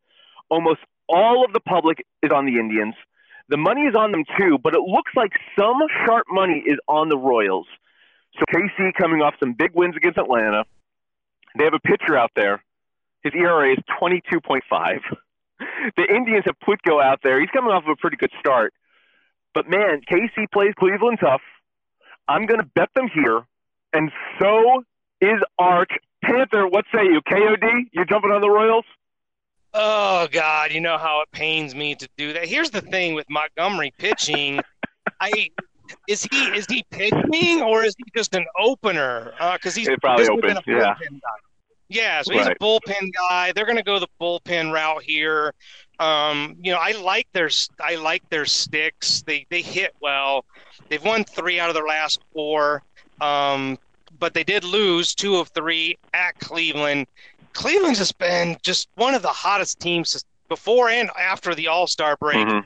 Almost 0.50 0.80
all 1.08 1.44
of 1.44 1.52
the 1.52 1.60
public 1.60 2.06
is 2.22 2.30
on 2.34 2.46
the 2.46 2.58
Indians. 2.58 2.94
The 3.48 3.56
money 3.56 3.82
is 3.82 3.94
on 3.94 4.12
them 4.12 4.24
too, 4.38 4.58
but 4.62 4.74
it 4.74 4.80
looks 4.80 5.12
like 5.16 5.32
some 5.58 5.76
sharp 6.06 6.26
money 6.30 6.62
is 6.64 6.78
on 6.88 7.08
the 7.08 7.18
Royals. 7.18 7.66
So 8.38 8.44
KC 8.48 8.94
coming 8.94 9.20
off 9.20 9.34
some 9.38 9.52
big 9.52 9.72
wins 9.74 9.96
against 9.96 10.18
Atlanta. 10.18 10.64
They 11.58 11.64
have 11.64 11.74
a 11.74 11.80
pitcher 11.80 12.16
out 12.16 12.32
there. 12.34 12.62
His 13.24 13.32
ERA 13.34 13.72
is 13.72 13.78
22.5. 14.00 15.00
The 15.96 16.14
Indians 16.14 16.44
have 16.46 16.56
Plutko 16.60 17.02
out 17.02 17.20
there. 17.22 17.40
He's 17.40 17.50
coming 17.50 17.72
off 17.72 17.84
of 17.84 17.88
a 17.88 17.96
pretty 17.96 18.16
good 18.16 18.32
start. 18.38 18.72
But 19.54 19.68
man, 19.68 20.02
KC 20.10 20.50
plays 20.52 20.74
Cleveland 20.78 21.18
tough. 21.20 21.40
I'm 22.28 22.46
going 22.46 22.60
to 22.60 22.66
bet 22.74 22.88
them 22.94 23.08
here, 23.12 23.42
and 23.92 24.10
so 24.40 24.84
is 25.20 25.40
Arch. 25.58 25.90
Panther, 26.22 26.66
what 26.66 26.86
say 26.92 27.04
you? 27.04 27.20
KOD? 27.20 27.84
You 27.92 28.04
jumping 28.06 28.30
on 28.30 28.40
the 28.40 28.48
Royals? 28.48 28.84
Oh 29.74 30.28
God, 30.30 30.72
you 30.72 30.80
know 30.80 30.96
how 30.96 31.20
it 31.22 31.30
pains 31.32 31.74
me 31.74 31.94
to 31.96 32.08
do 32.16 32.32
that. 32.32 32.46
Here's 32.46 32.70
the 32.70 32.80
thing 32.80 33.14
with 33.14 33.26
Montgomery 33.28 33.92
pitching. 33.98 34.60
I 35.20 35.50
is 36.08 36.22
he 36.24 36.38
is 36.56 36.66
he 36.66 36.84
pitching 36.90 37.62
or 37.62 37.84
is 37.84 37.94
he 37.98 38.04
just 38.16 38.34
an 38.34 38.46
opener? 38.58 39.32
Uh, 39.38 39.54
because 39.54 39.74
he's 39.74 39.88
He's 39.88 39.98
probably 40.00 40.28
open, 40.28 40.58
yeah. 40.66 40.94
Yeah, 41.88 42.22
so 42.22 42.32
he's 42.32 42.46
Right. 42.46 42.56
a 42.56 42.64
bullpen 42.64 43.12
guy. 43.12 43.52
They're 43.52 43.66
going 43.66 43.76
to 43.76 43.82
go 43.82 43.98
the 43.98 44.08
bullpen 44.20 44.72
route 44.72 45.02
here. 45.02 45.52
Um, 46.00 46.56
you 46.60 46.72
know, 46.72 46.78
I 46.78 46.92
like 46.92 47.28
their 47.32 47.50
I 47.80 47.96
like 47.96 48.28
their 48.30 48.46
sticks. 48.46 49.22
They 49.26 49.46
they 49.50 49.62
hit 49.62 49.94
well. 50.00 50.44
They've 50.88 51.02
won 51.04 51.24
three 51.24 51.60
out 51.60 51.68
of 51.68 51.74
their 51.74 51.86
last 51.86 52.20
four. 52.32 52.82
Um, 53.20 53.78
but 54.18 54.34
they 54.34 54.44
did 54.44 54.64
lose 54.64 55.14
two 55.14 55.36
of 55.36 55.48
three 55.48 55.96
at 56.14 56.38
Cleveland. 56.40 57.06
Cleveland's 57.52 57.98
just 57.98 58.18
been 58.18 58.56
just 58.62 58.88
one 58.96 59.14
of 59.14 59.22
the 59.22 59.28
hottest 59.28 59.78
teams 59.78 60.24
before 60.48 60.88
and 60.88 61.10
after 61.18 61.54
the 61.54 61.68
All 61.68 61.86
Star 61.86 62.16
break. 62.16 62.38
Mhm. 62.46 62.64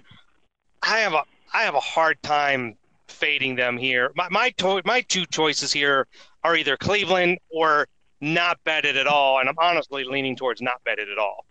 I 0.82 0.98
have 1.00 1.12
a 1.14 1.24
I 1.52 1.62
have 1.62 1.74
a 1.74 1.80
hard 1.80 2.22
time 2.22 2.76
fading 3.08 3.56
them 3.56 3.76
here. 3.76 4.10
My 4.14 4.28
my 4.30 4.50
to- 4.58 4.82
my 4.86 5.00
two 5.02 5.26
choices 5.26 5.72
here 5.72 6.06
are 6.44 6.56
either 6.56 6.76
Cleveland 6.78 7.38
or 7.50 7.88
not 8.20 8.62
betted 8.64 8.96
at 8.96 9.06
all, 9.06 9.38
and 9.40 9.48
I'm 9.48 9.58
honestly 9.58 10.04
leaning 10.04 10.36
towards 10.36 10.60
not 10.60 10.82
betted 10.84 11.10
at 11.10 11.18
all. 11.18 11.44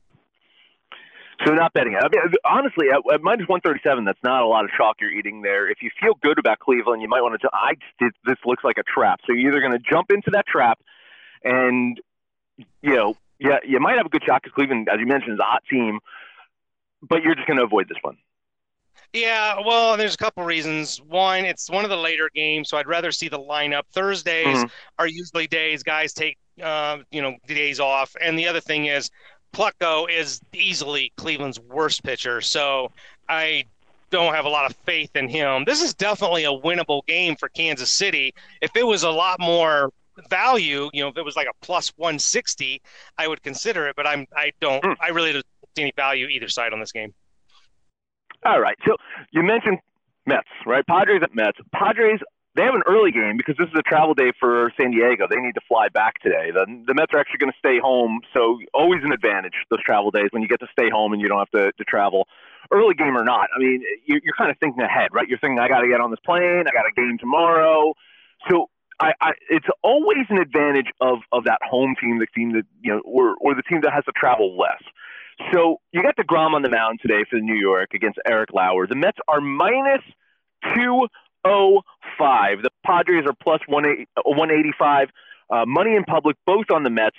So 1.46 1.54
not 1.54 1.72
betting 1.74 1.94
it. 1.94 2.00
I 2.04 2.08
mean, 2.10 2.34
honestly, 2.46 2.88
at, 2.90 3.02
at 3.14 3.22
minus 3.22 3.48
one 3.48 3.62
thirty 3.62 3.80
seven, 3.84 4.06
that's 4.06 4.22
not 4.24 4.42
a 4.42 4.48
lot 4.48 4.66
of 4.66 4.72
chalk 4.76 4.98
you're 5.00 5.12
eating 5.12 5.44
there. 5.44 5.70
If 5.70 5.84
you 5.84 5.92
feel 6.02 6.16
good 6.24 6.40
about 6.40 6.58
Cleveland, 6.60 7.02
you 7.02 7.08
might 7.08 7.22
want 7.22 7.40
to. 7.40 7.50
I 7.54 7.74
this, 8.00 8.12
this 8.26 8.38
looks 8.44 8.64
like 8.64 8.78
a 8.80 8.84
trap. 8.84 9.20
So 9.28 9.34
you're 9.34 9.52
either 9.52 9.60
going 9.62 9.74
to 9.74 9.80
jump 9.88 10.12
into 10.12 10.32
that 10.32 10.48
trap, 10.48 10.80
and 11.44 12.02
you 12.82 12.96
know, 12.96 13.16
yeah, 13.40 13.60
you 13.64 13.80
might 13.80 13.98
have 13.98 14.08
a 14.08 14.10
good 14.10 14.24
shot 14.26 14.42
because 14.42 14.56
Cleveland, 14.56 14.90
as 14.92 15.00
you 15.00 15.06
mentioned, 15.06 15.34
is 15.34 15.40
a 15.40 15.44
hot 15.44 15.64
team, 15.70 16.00
but 17.04 17.22
you're 17.22 17.36
just 17.36 17.46
going 17.46 17.58
to 17.60 17.64
avoid 17.64 17.88
this 17.88 18.00
one. 18.02 18.18
Yeah, 19.14 19.60
well, 19.64 19.96
there's 19.96 20.16
a 20.16 20.18
couple 20.18 20.44
reasons. 20.44 20.98
One, 21.02 21.46
it's 21.46 21.70
one 21.70 21.84
of 21.84 21.92
the 21.92 21.98
later 21.98 22.30
games, 22.34 22.68
so 22.70 22.78
I'd 22.78 22.88
rather 22.88 23.12
see 23.12 23.30
the 23.30 23.40
lineup. 23.40 23.84
Thursdays 23.94 24.58
Mhm. 24.58 24.72
are 24.98 25.08
usually 25.08 25.46
days 25.48 25.84
guys 25.84 26.14
take, 26.14 26.38
uh, 26.62 26.98
you 27.12 27.22
know, 27.22 27.36
days 27.48 27.80
off, 27.80 28.16
and 28.22 28.38
the 28.38 28.48
other 28.48 28.60
thing 28.60 28.86
is, 28.86 29.10
Plutko 29.54 30.10
is 30.10 30.42
easily 30.54 31.12
Cleveland's 31.18 31.60
worst 31.60 32.04
pitcher, 32.04 32.42
so 32.42 32.92
I 33.30 33.66
don't 34.10 34.34
have 34.34 34.46
a 34.46 34.50
lot 34.50 34.70
of 34.70 34.76
faith 34.78 35.16
in 35.16 35.28
him. 35.28 35.64
This 35.66 35.82
is 35.82 35.94
definitely 35.94 36.46
a 36.46 36.52
winnable 36.52 37.06
game 37.08 37.36
for 37.36 37.50
Kansas 37.50 37.90
City. 37.90 38.34
If 38.62 38.76
it 38.76 38.86
was 38.86 39.04
a 39.04 39.10
lot 39.10 39.40
more 39.40 39.92
value, 40.30 40.90
you 40.94 41.04
know, 41.04 41.10
if 41.10 41.18
it 41.18 41.26
was 41.26 41.36
like 41.36 41.48
a 41.48 41.66
plus 41.66 41.90
160, 41.98 42.82
I 43.18 43.28
would 43.28 43.42
consider 43.44 43.88
it, 43.88 43.96
but 43.96 44.08
I'm 44.08 44.26
I 44.36 44.52
don't 44.60 44.84
Hmm. 44.84 44.94
I 45.02 45.10
really 45.10 45.34
don't 45.34 45.46
see 45.76 45.84
any 45.84 45.94
value 45.96 46.28
either 46.28 46.48
side 46.50 46.74
on 46.74 46.80
this 46.80 46.92
game. 46.92 47.14
All 48.46 48.60
right. 48.60 48.78
So 48.86 48.96
you 49.32 49.44
mentioned 49.44 49.80
Mets, 50.26 50.48
right? 50.66 50.86
Padres 50.88 51.22
at 51.24 51.36
Mets. 51.36 51.58
Padres, 51.74 52.20
they 52.58 52.64
have 52.64 52.74
an 52.74 52.82
early 52.88 53.12
game 53.12 53.38
because 53.38 53.56
this 53.58 53.68
is 53.68 53.78
a 53.78 53.84
travel 53.84 54.16
day 54.16 54.34
for 54.40 54.74
San 54.80 54.92
Diego. 54.92 55.28
They 55.30 55.38
need 55.38 55.54
to 55.54 55.62
fly 55.68 55.90
back 55.90 56.20
today. 56.22 56.50
The, 56.52 56.66
the 56.66 56.94
Mets 56.96 57.14
are 57.14 57.20
actually 57.20 57.38
going 57.38 57.52
to 57.52 57.60
stay 57.60 57.78
home, 57.80 58.22
so 58.34 58.58
always 58.74 59.02
an 59.04 59.12
advantage 59.14 59.54
those 59.70 59.84
travel 59.84 60.10
days 60.10 60.30
when 60.32 60.42
you 60.42 60.48
get 60.48 60.60
to 60.62 60.68
stay 60.72 60.90
home 60.90 61.14
and 61.14 61.22
you 61.22 61.28
don't 61.28 61.38
have 61.38 61.52
to, 61.52 61.72
to 61.72 61.84
travel. 61.86 62.28
Early 62.72 62.96
game 62.96 63.16
or 63.16 63.24
not, 63.24 63.48
I 63.56 63.60
mean, 63.60 63.84
you're, 64.06 64.20
you're 64.24 64.36
kind 64.36 64.50
of 64.50 64.58
thinking 64.58 64.82
ahead, 64.82 65.10
right? 65.14 65.28
You're 65.28 65.38
thinking, 65.38 65.60
I 65.60 65.70
got 65.70 65.82
to 65.82 65.88
get 65.88 66.02
on 66.02 66.10
this 66.10 66.20
plane. 66.26 66.66
I 66.68 66.74
got 66.74 66.90
a 66.90 66.94
game 66.96 67.18
tomorrow. 67.20 67.94
So 68.50 68.70
I, 69.00 69.14
I, 69.22 69.32
it's 69.50 69.68
always 69.84 70.26
an 70.30 70.40
advantage 70.40 70.88
of, 71.00 71.20
of 71.32 71.44
that 71.46 71.60
home 71.62 71.96
team, 72.02 72.18
the 72.18 72.28
team 72.36 72.54
that 72.54 72.64
you 72.82 72.92
know, 72.92 73.02
or, 73.06 73.36
or 73.40 73.54
the 73.54 73.64
team 73.64 73.82
that 73.84 73.94
has 73.94 74.04
to 74.06 74.12
travel 74.12 74.58
less. 74.58 74.82
So 75.54 75.78
you 75.92 76.02
got 76.02 76.18
deGrom 76.18 76.54
on 76.54 76.64
the 76.64 76.70
mound 76.70 77.00
today 77.02 77.24
for 77.30 77.38
New 77.38 77.56
York 77.56 77.94
against 77.94 78.18
Eric 78.28 78.50
Lauer. 78.54 78.88
The 78.88 78.96
Mets 78.96 79.20
are 79.28 79.40
minus 79.40 80.02
two 80.74 81.08
oh 81.48 81.82
five. 82.18 82.62
The 82.62 82.70
Padres 82.86 83.26
are 83.26 83.34
plus 83.42 83.62
one 83.68 83.86
eighty 83.86 84.74
five. 84.78 85.10
Uh, 85.50 85.66
money 85.66 85.96
in 85.96 86.04
public, 86.04 86.36
both 86.46 86.70
on 86.72 86.84
the 86.84 86.90
Mets. 86.90 87.16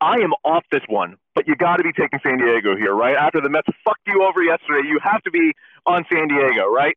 I 0.00 0.14
am 0.16 0.32
off 0.44 0.64
this 0.70 0.82
one, 0.88 1.16
but 1.34 1.48
you 1.48 1.56
got 1.56 1.76
to 1.76 1.82
be 1.82 1.92
taking 1.92 2.20
San 2.22 2.38
Diego 2.38 2.76
here, 2.76 2.94
right? 2.94 3.16
After 3.16 3.40
the 3.40 3.48
Mets 3.48 3.68
fucked 3.84 4.06
you 4.06 4.22
over 4.22 4.42
yesterday, 4.42 4.86
you 4.88 4.98
have 5.02 5.22
to 5.22 5.30
be 5.30 5.52
on 5.86 6.04
San 6.12 6.28
Diego, 6.28 6.66
right? 6.66 6.96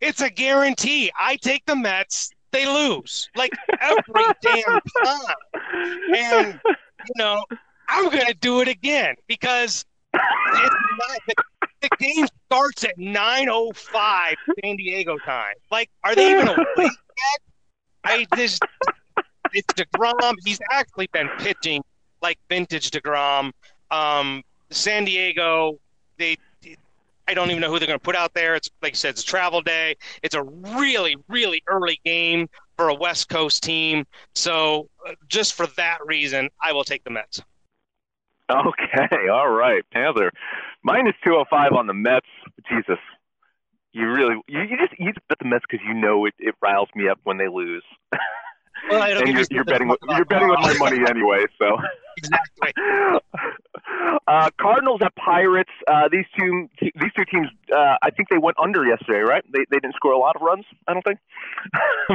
It's 0.00 0.20
a 0.20 0.30
guarantee. 0.30 1.10
I 1.18 1.36
take 1.36 1.64
the 1.66 1.76
Mets, 1.76 2.30
they 2.50 2.66
lose 2.66 3.28
like 3.36 3.52
every 3.80 4.24
damn 4.42 4.80
time. 5.04 5.36
And 6.14 6.60
you 6.64 7.14
know, 7.16 7.44
I'm 7.88 8.10
gonna 8.10 8.34
do 8.34 8.60
it 8.60 8.68
again 8.68 9.14
because 9.26 9.84
it's 10.14 10.24
not, 10.54 11.20
the, 11.26 11.34
the 11.80 11.88
game 11.98 12.26
starts 12.46 12.84
at 12.84 12.96
9:05 12.98 14.34
San 14.62 14.76
Diego 14.76 15.18
time. 15.18 15.54
Like, 15.70 15.90
are 16.04 16.14
they 16.14 16.32
even 16.32 16.48
awake 16.48 16.66
yet? 16.76 17.40
I 18.04 18.26
just 18.36 18.62
it's 19.52 19.74
deGrom. 19.74 20.34
He's 20.44 20.60
actually 20.70 21.08
been 21.12 21.28
pitching 21.38 21.82
like 22.22 22.38
vintage 22.48 22.90
deGrom. 22.90 23.52
Um, 23.90 24.42
San 24.70 25.04
Diego, 25.04 25.78
they. 26.18 26.36
I 27.26 27.34
don't 27.34 27.50
even 27.50 27.60
know 27.60 27.70
who 27.70 27.78
they're 27.78 27.86
going 27.86 27.98
to 27.98 28.02
put 28.02 28.16
out 28.16 28.32
there. 28.32 28.54
It's 28.54 28.70
like 28.80 28.92
you 28.92 28.96
said, 28.96 29.10
it's 29.10 29.22
a 29.22 29.26
travel 29.26 29.60
day. 29.60 29.96
It's 30.22 30.34
a 30.34 30.42
really, 30.42 31.16
really 31.28 31.62
early 31.66 32.00
game 32.02 32.48
for 32.76 32.88
a 32.88 32.94
West 32.94 33.28
Coast 33.28 33.62
team. 33.62 34.06
So, 34.34 34.88
uh, 35.06 35.12
just 35.28 35.52
for 35.52 35.66
that 35.76 35.98
reason, 36.06 36.48
I 36.62 36.72
will 36.72 36.84
take 36.84 37.04
the 37.04 37.10
Mets. 37.10 37.42
Okay, 38.50 39.28
all 39.30 39.50
right, 39.50 39.84
Panther. 39.92 40.32
Minus 40.82 41.14
two 41.24 41.30
hundred 41.32 41.48
five 41.50 41.72
on 41.72 41.86
the 41.86 41.94
Mets. 41.94 42.26
Jesus, 42.68 42.98
you 43.92 44.08
really 44.10 44.36
you, 44.46 44.60
you 44.62 44.76
just 44.76 44.98
you 44.98 45.12
just 45.12 45.26
bet 45.28 45.38
the 45.38 45.48
Mets 45.48 45.64
because 45.68 45.84
you 45.86 45.94
know 45.94 46.24
it, 46.24 46.34
it 46.38 46.54
riles 46.62 46.88
me 46.94 47.08
up 47.08 47.18
when 47.24 47.36
they 47.38 47.48
lose. 47.48 47.84
Well, 48.90 49.02
and 49.02 49.28
you're, 49.28 49.40
you 49.40 49.46
you're 49.50 49.64
betting 49.64 49.88
with, 49.88 49.98
you're 50.08 50.24
betting 50.24 50.48
with 50.48 50.60
my 50.60 50.74
money 50.78 50.98
anyway. 51.08 51.44
So 51.58 51.78
exactly. 52.16 52.72
uh, 54.28 54.50
Cardinals 54.60 55.00
at 55.02 55.14
Pirates. 55.16 55.70
Uh, 55.86 56.08
these 56.10 56.24
two 56.38 56.68
these 56.80 57.12
two 57.16 57.24
teams. 57.24 57.48
Uh, 57.72 57.96
I 58.02 58.10
think 58.10 58.28
they 58.28 58.38
went 58.38 58.56
under 58.58 58.84
yesterday, 58.84 59.20
right? 59.20 59.44
They 59.52 59.64
they 59.70 59.78
didn't 59.78 59.94
score 59.96 60.12
a 60.12 60.18
lot 60.18 60.36
of 60.36 60.42
runs. 60.42 60.64
I 60.86 60.94
don't 60.94 61.02
think. 61.02 61.18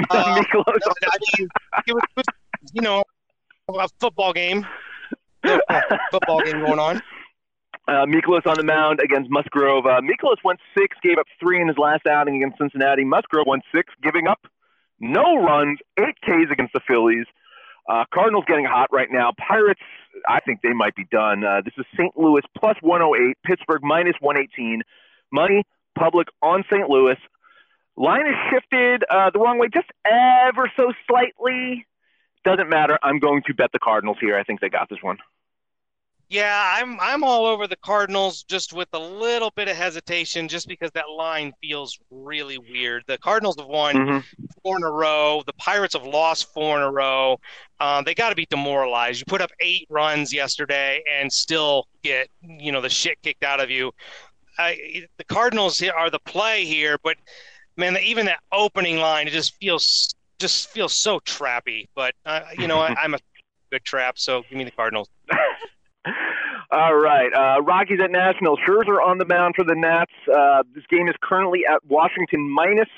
Uh, 0.10 0.42
Mikolas- 0.42 0.80
I 1.04 1.18
mean, 1.38 1.48
it 1.86 1.94
was, 1.94 2.26
you 2.74 2.82
know, 2.82 3.04
a 3.70 3.88
football 4.00 4.34
game. 4.34 4.66
Football 6.12 6.42
game 6.44 6.66
going 6.66 6.80
on. 6.80 7.02
Uh, 7.86 8.06
Mikolas 8.06 8.48
on 8.48 8.56
the 8.56 8.64
mound 8.64 9.02
against 9.04 9.30
Musgrove. 9.30 9.86
Uh, 9.86 10.00
Mikolas 10.00 10.38
went 10.44 10.60
six, 10.78 10.96
gave 11.04 11.18
up 11.18 11.28
three 11.40 11.62
in 11.62 11.68
his 11.68 11.78
last 11.78 12.08
outing 12.08 12.38
against 12.38 12.58
Cincinnati. 12.58 13.04
Musgrove 13.04 13.46
went 13.46 13.64
six, 13.76 13.94
giving 14.02 14.28
up 14.28 14.40
no 15.00 15.36
runs, 15.36 15.80
eight 16.00 16.16
Ks 16.24 16.50
against 16.52 16.74
the 16.74 16.80
Phillies. 16.88 17.26
Uh, 17.90 18.06
Cardinals 18.14 18.46
getting 18.48 18.64
hot 18.64 18.88
right 18.94 19.10
now. 19.12 19.34
Pirates, 19.38 19.82
I 20.28 20.40
think 20.40 20.62
they 20.62 20.72
might 20.72 20.96
be 20.96 21.06
done. 21.12 21.44
Uh, 21.44 21.62
this 21.66 21.74
is 21.78 21.86
St. 21.98 22.18
Louis 22.18 22.42
plus 22.58 22.78
108, 22.82 23.38
Pittsburgh 23.44 23.84
minus 23.84 24.16
118. 24.22 24.82
Money, 25.32 25.64
public 25.98 26.30
on 26.42 26.64
St. 26.72 26.90
Louis. 26.90 27.18
Line 27.98 28.26
is 28.26 28.36
shifted 28.50 29.04
uh, 29.10 29.30
the 29.32 29.40
wrong 29.40 29.60
way 29.60 29.68
just 29.74 29.92
ever 30.06 30.72
so 30.78 30.94
slightly. 31.08 31.86
Doesn't 32.46 32.70
matter. 32.70 32.98
I'm 33.04 33.20
going 33.20 33.44
to 33.48 33.54
bet 33.54 33.72
the 33.74 33.80
Cardinals 33.80 34.18
here. 34.22 34.38
I 34.38 34.44
think 34.44 34.62
they 34.62 34.70
got 34.70 34.90
this 34.90 35.00
one. 35.02 35.18
Yeah, 36.30 36.78
I'm 36.78 37.00
I'm 37.00 37.24
all 37.24 37.46
over 37.46 37.68
the 37.68 37.76
Cardinals 37.78 38.44
just 38.44 38.74
with 38.74 38.88
a 38.94 39.00
little 39.00 39.52
bit 39.56 39.68
of 39.68 39.76
hesitation 39.76 40.48
just 40.48 40.68
because 40.68 40.90
that 40.96 41.10
line 41.10 41.54
feels 41.62 41.98
really 42.10 42.58
weird. 42.58 43.04
The 43.08 43.18
Cardinals 43.20 43.56
have 43.60 43.68
won 43.68 43.96
Mm-hmm. 43.98 44.20
four 44.64 44.78
in 44.78 44.84
a 44.84 44.90
row. 44.90 45.44
The 45.46 45.54
Pirates 45.54 45.94
have 45.94 46.06
lost 46.06 46.52
four 46.54 46.78
in 46.78 46.84
a 46.84 46.92
row. 46.92 47.38
Um, 47.80 48.04
they 48.04 48.16
got 48.16 48.30
to 48.30 48.36
be 48.36 48.48
demoralized. 48.50 49.20
You 49.20 49.26
put 49.28 49.42
up 49.42 49.52
eight 49.60 49.86
runs 49.90 50.34
yesterday 50.34 51.04
and 51.12 51.32
still 51.32 51.86
get 52.04 52.30
you 52.42 52.72
know 52.72 52.82
the 52.82 52.90
shit 52.90 53.22
kicked 53.22 53.44
out 53.44 53.60
of 53.60 53.70
you. 53.70 53.92
I, 54.58 55.06
the 55.18 55.26
Cardinals 55.26 55.82
are 55.84 56.10
the 56.10 56.20
play 56.20 56.66
here, 56.66 56.98
but 57.04 57.18
man, 57.78 57.98
even 58.04 58.26
that 58.28 58.40
opening 58.52 58.98
line 58.98 59.28
it 59.28 59.32
just 59.32 59.56
feels 59.60 60.16
just 60.40 60.70
feels 60.70 60.94
so 60.94 61.20
trappy. 61.20 61.86
But 61.96 62.16
uh, 62.26 62.42
you 62.58 62.68
know 62.68 62.80
I, 62.80 62.94
I'm 63.02 63.14
a 63.14 63.20
good 63.72 63.84
trap, 63.84 64.18
so 64.18 64.44
give 64.50 64.58
me 64.58 64.64
the 64.64 64.72
Cardinals. 64.72 65.10
All 66.74 66.96
right. 66.96 67.30
Uh, 67.32 67.62
Rockies 67.62 68.00
at 68.04 68.10
Nationals. 68.10 68.58
Scherzer 68.68 68.98
on 69.00 69.20
the 69.20 69.26
mound 69.26 69.54
for 69.56 69.64
the 69.64 69.76
Nats. 69.76 70.12
Uh, 70.26 70.64
this 70.74 70.84
game 70.90 71.08
is 71.08 71.14
currently 71.22 71.62
at 71.70 71.86
Washington 71.86 72.50
minus 72.50 72.90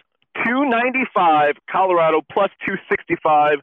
295, 0.46 1.56
Colorado 1.70 2.22
plus 2.32 2.50
265. 2.66 3.60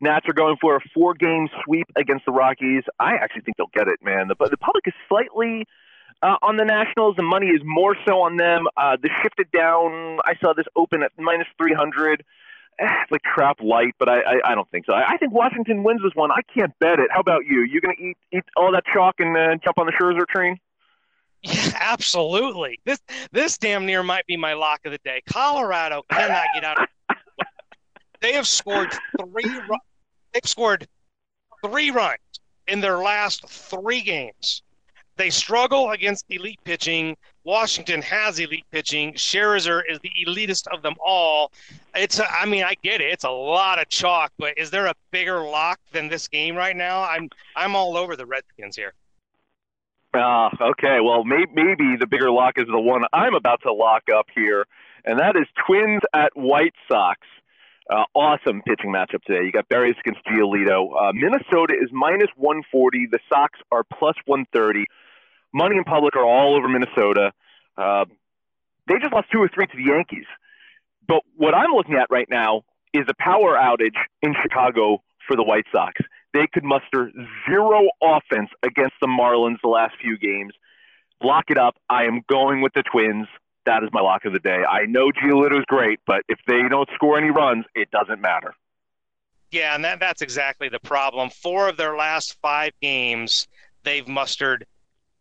Nats 0.00 0.24
are 0.28 0.34
going 0.34 0.54
for 0.60 0.76
a 0.76 0.80
four 0.94 1.14
game 1.14 1.48
sweep 1.64 1.88
against 1.96 2.26
the 2.26 2.30
Rockies. 2.30 2.84
I 3.00 3.14
actually 3.16 3.40
think 3.40 3.56
they'll 3.56 3.74
get 3.74 3.88
it, 3.88 3.98
man. 4.04 4.28
The, 4.28 4.36
the 4.48 4.56
public 4.56 4.86
is 4.86 4.94
slightly 5.08 5.66
uh, 6.22 6.36
on 6.42 6.58
the 6.58 6.64
Nationals. 6.64 7.16
The 7.16 7.24
money 7.24 7.48
is 7.48 7.62
more 7.64 7.96
so 8.06 8.20
on 8.20 8.36
them. 8.36 8.68
Uh, 8.76 8.96
this 9.02 9.10
shifted 9.20 9.50
down. 9.50 10.20
I 10.24 10.34
saw 10.40 10.52
this 10.52 10.66
open 10.76 11.02
at 11.02 11.10
minus 11.18 11.48
300. 11.58 12.22
It's 12.78 12.90
like 13.10 13.22
trap 13.22 13.58
light, 13.62 13.94
but 13.98 14.08
I, 14.08 14.20
I, 14.20 14.52
I 14.52 14.54
don't 14.54 14.70
think 14.70 14.86
so. 14.86 14.92
I, 14.92 15.12
I 15.12 15.16
think 15.16 15.32
Washington 15.32 15.82
wins 15.82 16.02
this 16.02 16.14
one. 16.14 16.30
I 16.30 16.40
can't 16.54 16.72
bet 16.78 16.98
it. 16.98 17.08
How 17.10 17.20
about 17.20 17.44
you? 17.46 17.60
You 17.62 17.80
gonna 17.80 17.94
eat 17.98 18.16
eat 18.32 18.44
all 18.56 18.72
that 18.72 18.84
chalk 18.92 19.16
and 19.18 19.36
uh, 19.36 19.56
jump 19.64 19.78
on 19.78 19.86
the 19.86 19.92
Scherzer 19.92 20.26
train? 20.28 20.58
Yeah, 21.42 21.70
absolutely. 21.80 22.80
This 22.84 22.98
this 23.32 23.58
damn 23.58 23.86
near 23.86 24.02
might 24.02 24.26
be 24.26 24.36
my 24.36 24.54
lock 24.54 24.80
of 24.84 24.92
the 24.92 24.98
day. 25.04 25.22
Colorado 25.28 26.02
cannot 26.10 26.46
get 26.54 26.64
out. 26.64 26.82
Of 26.82 27.16
they 28.20 28.32
have 28.32 28.46
scored 28.46 28.92
three. 29.20 29.44
ru- 29.68 29.78
They've 30.32 30.44
scored 30.44 30.86
three 31.64 31.90
runs 31.90 32.18
in 32.68 32.80
their 32.80 32.98
last 32.98 33.48
three 33.48 34.02
games. 34.02 34.62
They 35.16 35.30
struggle 35.30 35.90
against 35.92 36.26
elite 36.28 36.60
pitching. 36.64 37.16
Washington 37.44 38.02
has 38.02 38.38
elite 38.38 38.66
pitching. 38.70 39.14
Scherzer 39.14 39.80
is 39.88 39.98
the 40.00 40.10
elitist 40.26 40.66
of 40.66 40.82
them 40.82 40.94
all. 41.02 41.52
It's, 41.96 42.18
a, 42.18 42.30
I 42.30 42.46
mean, 42.46 42.64
I 42.64 42.74
get 42.82 43.00
it. 43.00 43.10
It's 43.10 43.24
a 43.24 43.30
lot 43.30 43.80
of 43.80 43.88
chalk, 43.88 44.32
but 44.38 44.56
is 44.58 44.70
there 44.70 44.86
a 44.86 44.94
bigger 45.10 45.40
lock 45.40 45.80
than 45.92 46.08
this 46.08 46.28
game 46.28 46.56
right 46.56 46.76
now? 46.76 47.02
I'm, 47.02 47.28
I'm 47.54 47.74
all 47.74 47.96
over 47.96 48.16
the 48.16 48.26
Redskins 48.26 48.76
here. 48.76 48.94
Ah, 50.14 50.50
okay. 50.60 51.00
Well, 51.00 51.24
may, 51.24 51.44
maybe 51.52 51.96
the 51.98 52.06
bigger 52.06 52.30
lock 52.30 52.54
is 52.56 52.66
the 52.66 52.80
one 52.80 53.04
I'm 53.12 53.34
about 53.34 53.62
to 53.62 53.72
lock 53.72 54.04
up 54.14 54.26
here, 54.34 54.66
and 55.04 55.18
that 55.18 55.36
is 55.36 55.46
Twins 55.66 56.02
at 56.14 56.30
White 56.34 56.74
Sox. 56.90 57.20
Uh, 57.88 58.04
awesome 58.14 58.62
pitching 58.62 58.90
matchup 58.90 59.22
today. 59.24 59.44
You 59.44 59.52
got 59.52 59.68
Berríos 59.68 59.98
against 60.00 60.24
Giolito. 60.26 60.90
Uh, 60.98 61.12
Minnesota 61.12 61.74
is 61.80 61.90
minus 61.92 62.30
140. 62.36 63.06
The 63.12 63.20
Sox 63.28 63.60
are 63.70 63.84
plus 63.84 64.16
130. 64.26 64.86
Money 65.54 65.76
in 65.76 65.84
public 65.84 66.16
are 66.16 66.24
all 66.24 66.56
over 66.56 66.66
Minnesota. 66.66 67.32
Uh, 67.78 68.06
they 68.88 68.98
just 68.98 69.12
lost 69.12 69.30
two 69.30 69.38
or 69.38 69.48
three 69.48 69.66
to 69.66 69.76
the 69.76 69.84
Yankees. 69.84 70.26
But 71.06 71.22
what 71.36 71.54
I'm 71.54 71.72
looking 71.72 71.94
at 71.94 72.08
right 72.10 72.28
now 72.28 72.62
is 72.92 73.04
a 73.08 73.14
power 73.18 73.56
outage 73.56 73.96
in 74.22 74.34
Chicago 74.42 75.02
for 75.26 75.36
the 75.36 75.42
White 75.42 75.66
Sox. 75.72 76.00
They 76.32 76.46
could 76.52 76.64
muster 76.64 77.10
zero 77.48 77.88
offense 78.02 78.50
against 78.62 78.94
the 79.00 79.06
Marlins 79.06 79.60
the 79.62 79.68
last 79.68 79.94
few 80.00 80.18
games. 80.18 80.52
Lock 81.22 81.44
it 81.48 81.58
up. 81.58 81.76
I 81.88 82.04
am 82.04 82.22
going 82.28 82.60
with 82.60 82.72
the 82.74 82.82
Twins. 82.82 83.26
That 83.64 83.82
is 83.82 83.88
my 83.92 84.00
lock 84.00 84.24
of 84.24 84.32
the 84.32 84.38
day. 84.38 84.62
I 84.64 84.86
know 84.86 85.10
Giolito's 85.10 85.64
great, 85.66 85.98
but 86.06 86.22
if 86.28 86.38
they 86.46 86.62
don't 86.68 86.88
score 86.94 87.18
any 87.18 87.30
runs, 87.30 87.64
it 87.74 87.90
doesn't 87.90 88.20
matter. 88.20 88.54
Yeah, 89.50 89.74
and 89.74 89.84
that, 89.84 90.00
that's 90.00 90.22
exactly 90.22 90.68
the 90.68 90.78
problem. 90.80 91.30
Four 91.30 91.68
of 91.68 91.76
their 91.76 91.96
last 91.96 92.36
five 92.42 92.72
games, 92.80 93.48
they've 93.82 94.06
mustered 94.06 94.66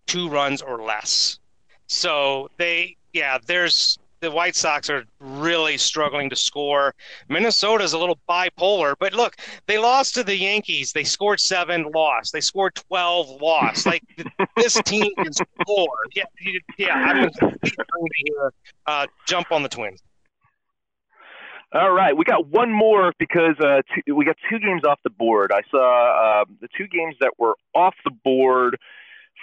two 0.06 0.30
runs 0.30 0.62
or 0.62 0.82
less. 0.82 1.39
So 1.88 2.50
they, 2.58 2.98
yeah, 3.13 3.38
there's 3.45 3.98
the 4.19 4.32
White 4.32 4.56
Sox 4.56 4.89
are 4.89 5.06
really 5.19 5.78
struggling 5.78 6.30
to 6.30 6.36
score. 6.36 6.93
Minnesota's 7.30 7.93
a 7.93 7.97
little 7.97 8.19
bipolar, 8.30 8.95
but 8.99 9.13
look, 9.13 9.36
they 9.67 9.78
lost 9.78 10.15
to 10.15 10.23
the 10.23 10.36
Yankees. 10.36 10.91
They 10.93 11.04
scored 11.04 11.39
seven, 11.39 11.91
lost. 11.93 12.34
They 12.34 12.41
scored 12.41 12.75
twelve, 12.75 13.30
lost. 13.41 13.86
Like 13.86 14.04
this 14.58 14.82
team 14.86 15.13
can 15.15 15.34
score. 15.34 15.97
Yeah, 16.15 16.23
yeah. 16.78 16.95
I'm 16.95 17.17
going 17.17 17.30
to 17.32 18.51
uh, 18.88 19.08
jump 19.28 19.51
on 19.51 19.63
the 19.63 19.69
Twins. 19.69 20.01
All 21.73 21.91
right, 21.91 22.15
we 22.15 22.23
got 22.23 22.47
one 22.47 22.71
more 22.71 23.12
because 23.19 23.60
uh, 23.60 23.82
two, 23.93 24.15
we 24.15 24.23
got 24.23 24.38
two 24.49 24.60
games 24.60 24.86
off 24.86 24.99
the 25.04 25.10
board. 25.10 25.51
I 25.51 25.62
saw 25.69 26.41
uh, 26.41 26.45
the 26.62 26.69
two 26.78 26.88
games 26.88 27.15
that 27.19 27.34
were 27.38 27.56
off 27.73 27.95
the 28.06 28.12
board 28.12 28.78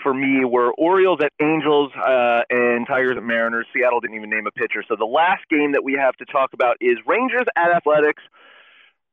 for 0.02 0.14
me 0.14 0.44
were 0.44 0.72
Orioles 0.74 1.20
at 1.22 1.32
Angels 1.40 1.90
uh, 1.96 2.42
and 2.50 2.86
Tigers 2.86 3.16
at 3.16 3.22
Mariners. 3.22 3.66
Seattle 3.74 4.00
didn't 4.00 4.16
even 4.16 4.30
name 4.30 4.46
a 4.46 4.50
pitcher. 4.50 4.82
So 4.88 4.96
the 4.96 5.04
last 5.04 5.42
game 5.50 5.72
that 5.72 5.84
we 5.84 5.94
have 5.94 6.16
to 6.16 6.24
talk 6.24 6.52
about 6.52 6.76
is 6.80 6.96
Rangers 7.06 7.46
at 7.56 7.70
Athletics. 7.70 8.22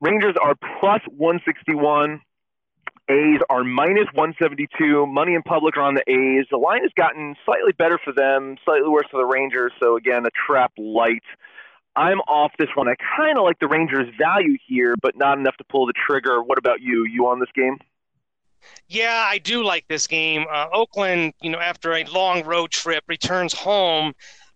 Rangers 0.02 0.36
are 0.42 0.56
plus 0.80 1.02
161. 1.08 2.22
A's 3.10 3.42
are 3.50 3.64
minus 3.64 4.06
172. 4.14 5.08
Money 5.08 5.34
in 5.34 5.42
public 5.42 5.76
are 5.78 5.82
on 5.82 5.96
the 5.96 6.06
A's. 6.08 6.46
The 6.52 6.58
line 6.58 6.84
has 6.84 6.92
gotten 6.96 7.36
slightly 7.44 7.74
better 7.74 8.00
for 8.04 8.14
them, 8.14 8.56
slightly 8.64 8.88
worse 8.88 9.08
for 9.10 9.18
the 9.18 9.26
Rangers. 9.26 9.74
So 9.82 9.98
again, 9.98 10.26
a 10.26 10.30
trap 10.48 10.72
light. 10.78 11.24
I'm 11.96 12.20
off 12.22 12.52
this 12.60 12.70
one. 12.76 12.88
I 12.88 12.94
kind 13.18 13.38
of 13.38 13.44
like 13.44 13.60
the 13.60 13.68
Rangers' 13.68 14.14
value 14.18 14.58
here, 14.68 14.96
but 15.02 15.18
not 15.18 15.40
enough 15.40 15.58
to 15.58 15.64
pull 15.64 15.88
the 15.88 15.94
trigger. 16.08 16.42
What 16.42 16.60
about 16.60 16.82
you? 16.82 17.06
You 17.06 17.28
on 17.28 17.40
this 17.40 17.50
game? 17.56 17.80
Yeah, 18.88 19.26
I 19.28 19.38
do 19.38 19.64
like 19.64 19.88
this 19.88 20.08
game. 20.08 20.46
Uh, 20.52 20.68
Oakland, 20.74 21.34
you 21.42 21.50
know, 21.50 21.60
after 21.60 21.94
a 21.94 22.04
long 22.06 22.44
road 22.44 22.72
trip, 22.72 23.04
returns 23.08 23.54
home. 23.54 24.14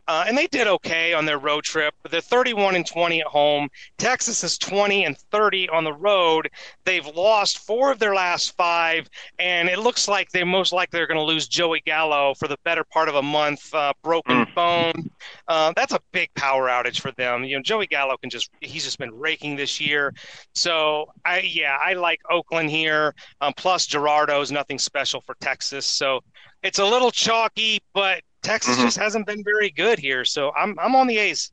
Uh, 0.07 0.25
and 0.27 0.37
they 0.37 0.47
did 0.47 0.67
okay 0.67 1.13
on 1.13 1.25
their 1.25 1.39
road 1.39 1.63
trip. 1.63 1.93
They're 2.09 2.21
31 2.21 2.75
and 2.75 2.85
20 2.85 3.21
at 3.21 3.27
home. 3.27 3.69
Texas 3.97 4.43
is 4.43 4.57
20 4.57 5.05
and 5.05 5.17
30 5.31 5.69
on 5.69 5.83
the 5.83 5.93
road. 5.93 6.49
They've 6.83 7.05
lost 7.05 7.59
four 7.59 7.91
of 7.91 7.99
their 7.99 8.13
last 8.13 8.55
five, 8.57 9.07
and 9.39 9.69
it 9.69 9.79
looks 9.79 10.07
like 10.07 10.29
they 10.31 10.43
most 10.43 10.73
likely 10.73 10.99
are 10.99 11.07
going 11.07 11.17
to 11.19 11.23
lose 11.23 11.47
Joey 11.47 11.81
Gallo 11.85 12.33
for 12.35 12.47
the 12.47 12.57
better 12.65 12.83
part 12.83 13.07
of 13.09 13.15
a 13.15 13.21
month. 13.21 13.73
Uh, 13.73 13.93
broken 14.03 14.33
Mm. 14.33 14.53
bone. 14.55 15.09
Uh, 15.47 15.73
that's 15.75 15.93
a 15.93 15.99
big 16.11 16.29
power 16.35 16.67
outage 16.67 16.99
for 16.99 17.11
them. 17.13 17.43
You 17.43 17.57
know, 17.57 17.61
Joey 17.61 17.87
Gallo 17.87 18.17
can 18.17 18.29
just—he's 18.29 18.83
just 18.83 18.97
been 18.97 19.13
raking 19.13 19.55
this 19.55 19.79
year. 19.79 20.13
So 20.53 21.05
I, 21.25 21.39
yeah, 21.39 21.77
I 21.83 21.93
like 21.93 22.19
Oakland 22.29 22.69
here. 22.69 23.13
Um, 23.41 23.53
plus 23.55 23.87
Jurado's 23.87 24.51
nothing 24.51 24.79
special 24.79 25.21
for 25.21 25.35
Texas, 25.41 25.85
so 25.85 26.21
it's 26.61 26.79
a 26.79 26.85
little 26.85 27.11
chalky, 27.11 27.79
but 27.93 28.21
Texas 28.43 28.77
Mhm. 28.77 28.81
just 28.83 28.97
hasn't 28.97 29.25
been 29.25 29.43
very 29.43 29.69
good 29.69 29.97
here. 29.99 30.23
So 30.25 30.51
I'm 30.55 30.77
I'm 30.79 30.95
on 30.95 31.07
the 31.07 31.17
A's. 31.17 31.51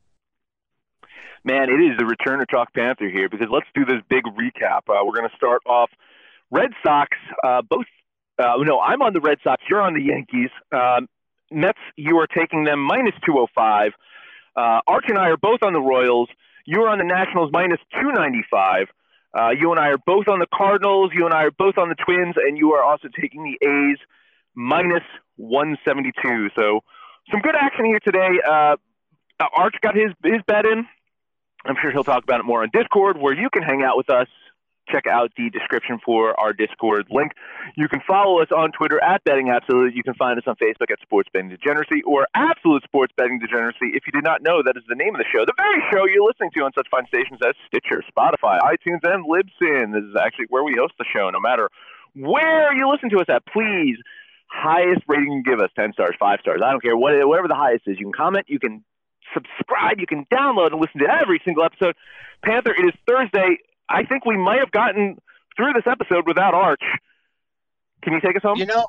Man, 1.45 1.71
it 1.71 1.81
is 1.81 1.97
the 1.99 2.05
return 2.05 2.41
of 2.43 2.49
Chalk 2.49 2.73
Panther 2.75 3.09
here 3.09 3.29
because 3.31 3.49
let's 3.51 3.67
do 3.75 3.85
this 3.87 4.03
big 4.11 4.25
recap. 4.25 4.81
Uh, 4.89 5.03
we're 5.05 5.15
going 5.17 5.29
to 5.29 5.37
start 5.37 5.63
off 5.65 5.91
Red 6.51 6.71
Sox. 6.85 7.17
Uh, 7.43 7.63
both, 7.63 7.87
uh, 8.39 8.57
no, 8.59 8.79
I'm 8.79 9.01
on 9.01 9.15
the 9.15 9.21
Red 9.21 9.39
Sox. 9.43 9.63
You're 9.71 9.81
on 9.81 9.95
the 9.95 10.03
Yankees. 10.03 10.51
Um, 10.71 11.09
Mets, 11.51 11.79
you 11.97 12.19
are 12.19 12.27
taking 12.27 12.65
them 12.65 12.81
minus 12.81 13.15
205. 13.25 13.93
Uh, 14.55 14.81
Arch 14.87 15.07
and 15.09 15.17
I 15.17 15.29
are 15.31 15.39
both 15.39 15.63
on 15.63 15.73
the 15.73 15.81
Royals. 15.81 16.29
You 16.67 16.83
are 16.83 16.89
on 16.91 16.99
the 16.99 17.05
Nationals 17.05 17.51
minus 17.53 17.81
295. 17.93 18.89
Uh, 19.33 19.49
you 19.59 19.71
and 19.71 19.81
I 19.81 19.89
are 19.89 19.99
both 19.99 20.29
on 20.29 20.41
the 20.41 20.47
Cardinals. 20.53 21.13
You 21.15 21.25
and 21.25 21.33
I 21.33 21.45
are 21.45 21.51
both 21.53 21.79
on 21.79 21.89
the 21.89 21.95
Twins, 21.95 22.35
and 22.37 22.59
you 22.59 22.75
are 22.75 22.83
also 22.83 23.09
taking 23.19 23.45
the 23.45 23.67
A's 23.67 23.99
minus 24.55 25.05
172. 25.37 26.51
So 26.59 26.81
some 27.31 27.41
good 27.41 27.55
action 27.59 27.85
here 27.85 28.01
today. 28.01 28.41
Uh, 28.47 28.77
Arch 29.57 29.75
got 29.83 29.95
his 29.95 30.13
his 30.23 30.43
bet 30.47 30.67
in. 30.67 30.87
I'm 31.65 31.77
sure 31.81 31.93
he'll 31.93 32.05
talk 32.05 32.23
about 32.23 32.41
it 32.41 32.45
more 32.45 32.63
on 32.63 32.71
Discord, 32.73 33.19
where 33.19 33.35
you 33.35 33.51
can 33.53 33.63
hang 33.63 33.83
out 33.83 33.97
with 33.97 34.09
us. 34.11 34.29
Check 34.89 35.07
out 35.07 35.31
the 35.37 35.51
description 35.51 36.01
for 36.05 36.39
our 36.41 36.53
Discord 36.53 37.07
link. 37.11 37.33
You 37.77 37.87
can 37.87 38.01
follow 38.09 38.41
us 38.41 38.49
on 38.51 38.73
Twitter 38.73 38.99
at 39.05 39.23
Betting 39.25 39.51
Absolute. 39.51 39.95
You 39.95 40.03
can 40.03 40.15
find 40.15 40.37
us 40.37 40.45
on 40.49 40.57
Facebook 40.57 40.91
at 40.91 40.99
Sports 41.01 41.29
Betting 41.33 41.51
Degeneracy 41.51 42.03
or 42.03 42.27
Absolute 42.35 42.83
Sports 42.83 43.13
Betting 43.17 43.39
Degeneracy. 43.39 43.95
If 43.95 44.03
you 44.07 44.13
did 44.13 44.25
not 44.25 44.43
know, 44.43 44.63
that 44.65 44.77
is 44.77 44.83
the 44.89 44.97
name 44.97 45.15
of 45.15 45.21
the 45.21 45.29
show, 45.31 45.45
the 45.45 45.55
very 45.57 45.79
show 45.93 46.07
you're 46.07 46.27
listening 46.27 46.51
to 46.57 46.65
on 46.65 46.73
such 46.75 46.89
fine 46.91 47.07
stations 47.07 47.39
as 47.47 47.55
Stitcher, 47.69 48.03
Spotify, 48.11 48.59
iTunes, 48.67 49.05
and 49.05 49.23
Libsyn. 49.29 49.93
This 49.93 50.03
is 50.03 50.17
actually 50.19 50.47
where 50.49 50.65
we 50.65 50.75
host 50.75 50.95
the 50.99 51.07
show. 51.07 51.31
No 51.31 51.41
matter 51.41 51.71
where 52.17 52.75
you 52.75 52.91
listen 52.91 53.11
to 53.11 53.19
us 53.21 53.29
at, 53.29 53.47
please 53.47 53.97
highest 54.51 55.03
rating 55.09 55.33
you 55.33 55.43
can 55.43 55.53
give 55.53 55.61
us 55.61 55.71
10 55.77 55.93
stars, 55.93 56.15
5 56.19 56.41
stars. 56.41 56.61
I 56.65 56.71
don't 56.71 56.83
care 56.83 56.97
what 56.97 57.15
whatever 57.27 57.49
the 57.49 57.55
highest 57.55 57.85
is. 57.87 57.99
You 57.99 58.07
can 58.07 58.13
comment, 58.13 58.47
you 58.49 58.59
can 58.59 58.85
subscribe, 59.33 59.99
you 59.99 60.07
can 60.07 60.27
download 60.27 60.73
and 60.73 60.81
listen 60.81 61.01
to 61.01 61.09
every 61.09 61.41
single 61.45 61.65
episode. 61.65 61.95
Panther, 62.45 62.73
it 62.73 62.85
is 62.85 62.95
Thursday. 63.07 63.59
I 63.89 64.05
think 64.05 64.25
we 64.27 64.37
might 64.37 64.59
have 64.59 64.71
gotten 64.71 65.19
through 65.57 65.73
this 65.75 65.87
episode 65.87 66.27
without 66.27 66.55
Arch. 66.55 66.83
Can 68.03 68.13
you 68.13 68.21
take 68.21 68.37
us 68.37 68.43
home? 68.43 68.59
You 68.59 68.67
know, 68.67 68.87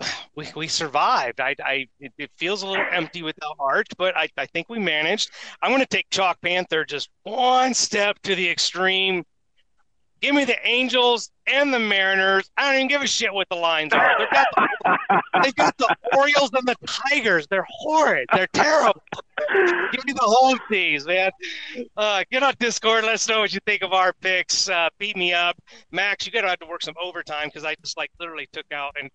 we, 0.36 0.46
we 0.54 0.68
survived. 0.68 1.40
I, 1.40 1.56
I 1.64 1.88
it, 1.98 2.12
it 2.18 2.30
feels 2.36 2.62
a 2.62 2.66
little 2.66 2.86
empty 2.90 3.22
without 3.22 3.56
Arch, 3.58 3.88
but 3.96 4.16
I, 4.16 4.28
I 4.36 4.46
think 4.46 4.68
we 4.68 4.78
managed. 4.78 5.30
I'm 5.62 5.70
going 5.70 5.80
to 5.80 5.86
take 5.86 6.10
Chalk 6.10 6.40
Panther 6.40 6.84
just 6.84 7.10
one 7.24 7.74
step 7.74 8.18
to 8.22 8.34
the 8.34 8.48
extreme. 8.48 9.24
Give 10.24 10.34
me 10.34 10.46
the 10.46 10.56
Angels 10.66 11.30
and 11.46 11.70
the 11.70 11.78
Mariners. 11.78 12.50
I 12.56 12.64
don't 12.64 12.76
even 12.76 12.88
give 12.88 13.02
a 13.02 13.06
shit 13.06 13.30
what 13.34 13.46
the 13.50 13.56
lines 13.56 13.92
are. 13.92 14.10
They've 14.18 14.30
got 14.30 14.46
the, 14.56 15.22
they've 15.42 15.54
got 15.54 15.76
the 15.76 15.94
Orioles 16.16 16.50
and 16.54 16.66
the 16.66 16.76
Tigers. 16.86 17.46
They're 17.46 17.66
horrid. 17.68 18.26
They're 18.32 18.46
terrible. 18.54 19.02
give 19.92 20.02
me 20.06 20.14
the 20.14 20.22
home 20.22 20.58
teams, 20.70 21.06
man. 21.06 21.30
Uh, 21.98 22.24
get 22.32 22.42
on 22.42 22.54
Discord. 22.58 23.04
Let 23.04 23.12
us 23.12 23.28
know 23.28 23.40
what 23.40 23.52
you 23.52 23.60
think 23.66 23.82
of 23.82 23.92
our 23.92 24.14
picks. 24.14 24.66
Uh, 24.66 24.88
beat 24.98 25.14
me 25.14 25.34
up, 25.34 25.58
Max. 25.90 26.24
You 26.24 26.32
got 26.32 26.40
to 26.40 26.48
have 26.48 26.60
to 26.60 26.66
work 26.66 26.82
some 26.82 26.94
overtime 26.98 27.48
because 27.48 27.66
I 27.66 27.74
just 27.82 27.98
like 27.98 28.10
literally 28.18 28.48
took 28.50 28.72
out 28.72 28.96
and 28.98 29.10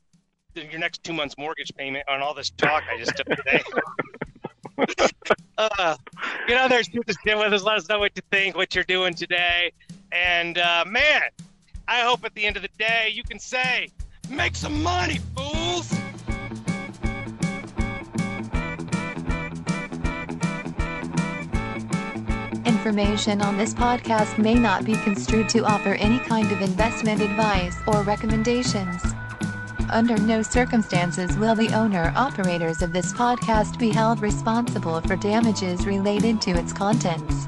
your 0.53 0.79
next 0.79 1.03
two 1.03 1.13
months 1.13 1.33
mortgage 1.39 1.73
payment 1.75 2.07
on 2.07 2.21
all 2.21 2.35
this 2.35 2.51
talk 2.51 2.83
I 2.87 2.99
just 2.99 3.17
took 3.17 3.25
today. 3.25 3.63
uh, 5.57 5.97
get 6.47 6.57
out 6.57 6.69
there, 6.69 6.83
shoot 6.83 7.03
shit 7.25 7.35
with 7.35 7.51
us. 7.51 7.63
Let 7.63 7.77
us 7.77 7.89
know 7.89 7.97
what 7.97 8.11
you 8.15 8.21
think, 8.29 8.55
what 8.55 8.75
you're 8.75 8.83
doing 8.83 9.15
today. 9.15 9.71
And 10.19 10.57
uh, 10.57 10.83
man, 10.85 11.21
I 11.87 12.01
hope 12.01 12.25
at 12.25 12.35
the 12.35 12.45
end 12.45 12.57
of 12.57 12.61
the 12.61 12.69
day 12.77 13.09
you 13.13 13.23
can 13.23 13.39
say, 13.39 13.87
make 14.29 14.53
some 14.55 14.83
money, 14.83 15.19
fools. 15.35 15.93
Information 22.65 23.41
on 23.41 23.57
this 23.57 23.73
podcast 23.73 24.37
may 24.37 24.55
not 24.55 24.83
be 24.83 24.93
construed 24.95 25.47
to 25.49 25.63
offer 25.63 25.93
any 25.93 26.19
kind 26.19 26.51
of 26.51 26.61
investment 26.61 27.21
advice 27.21 27.77
or 27.87 28.03
recommendations. 28.03 29.01
Under 29.89 30.17
no 30.17 30.41
circumstances 30.41 31.37
will 31.37 31.55
the 31.55 31.73
owner 31.73 32.11
operators 32.15 32.81
of 32.81 32.91
this 32.91 33.13
podcast 33.13 33.79
be 33.79 33.89
held 33.89 34.21
responsible 34.21 34.99
for 35.01 35.15
damages 35.15 35.85
related 35.85 36.41
to 36.41 36.51
its 36.51 36.73
contents. 36.73 37.47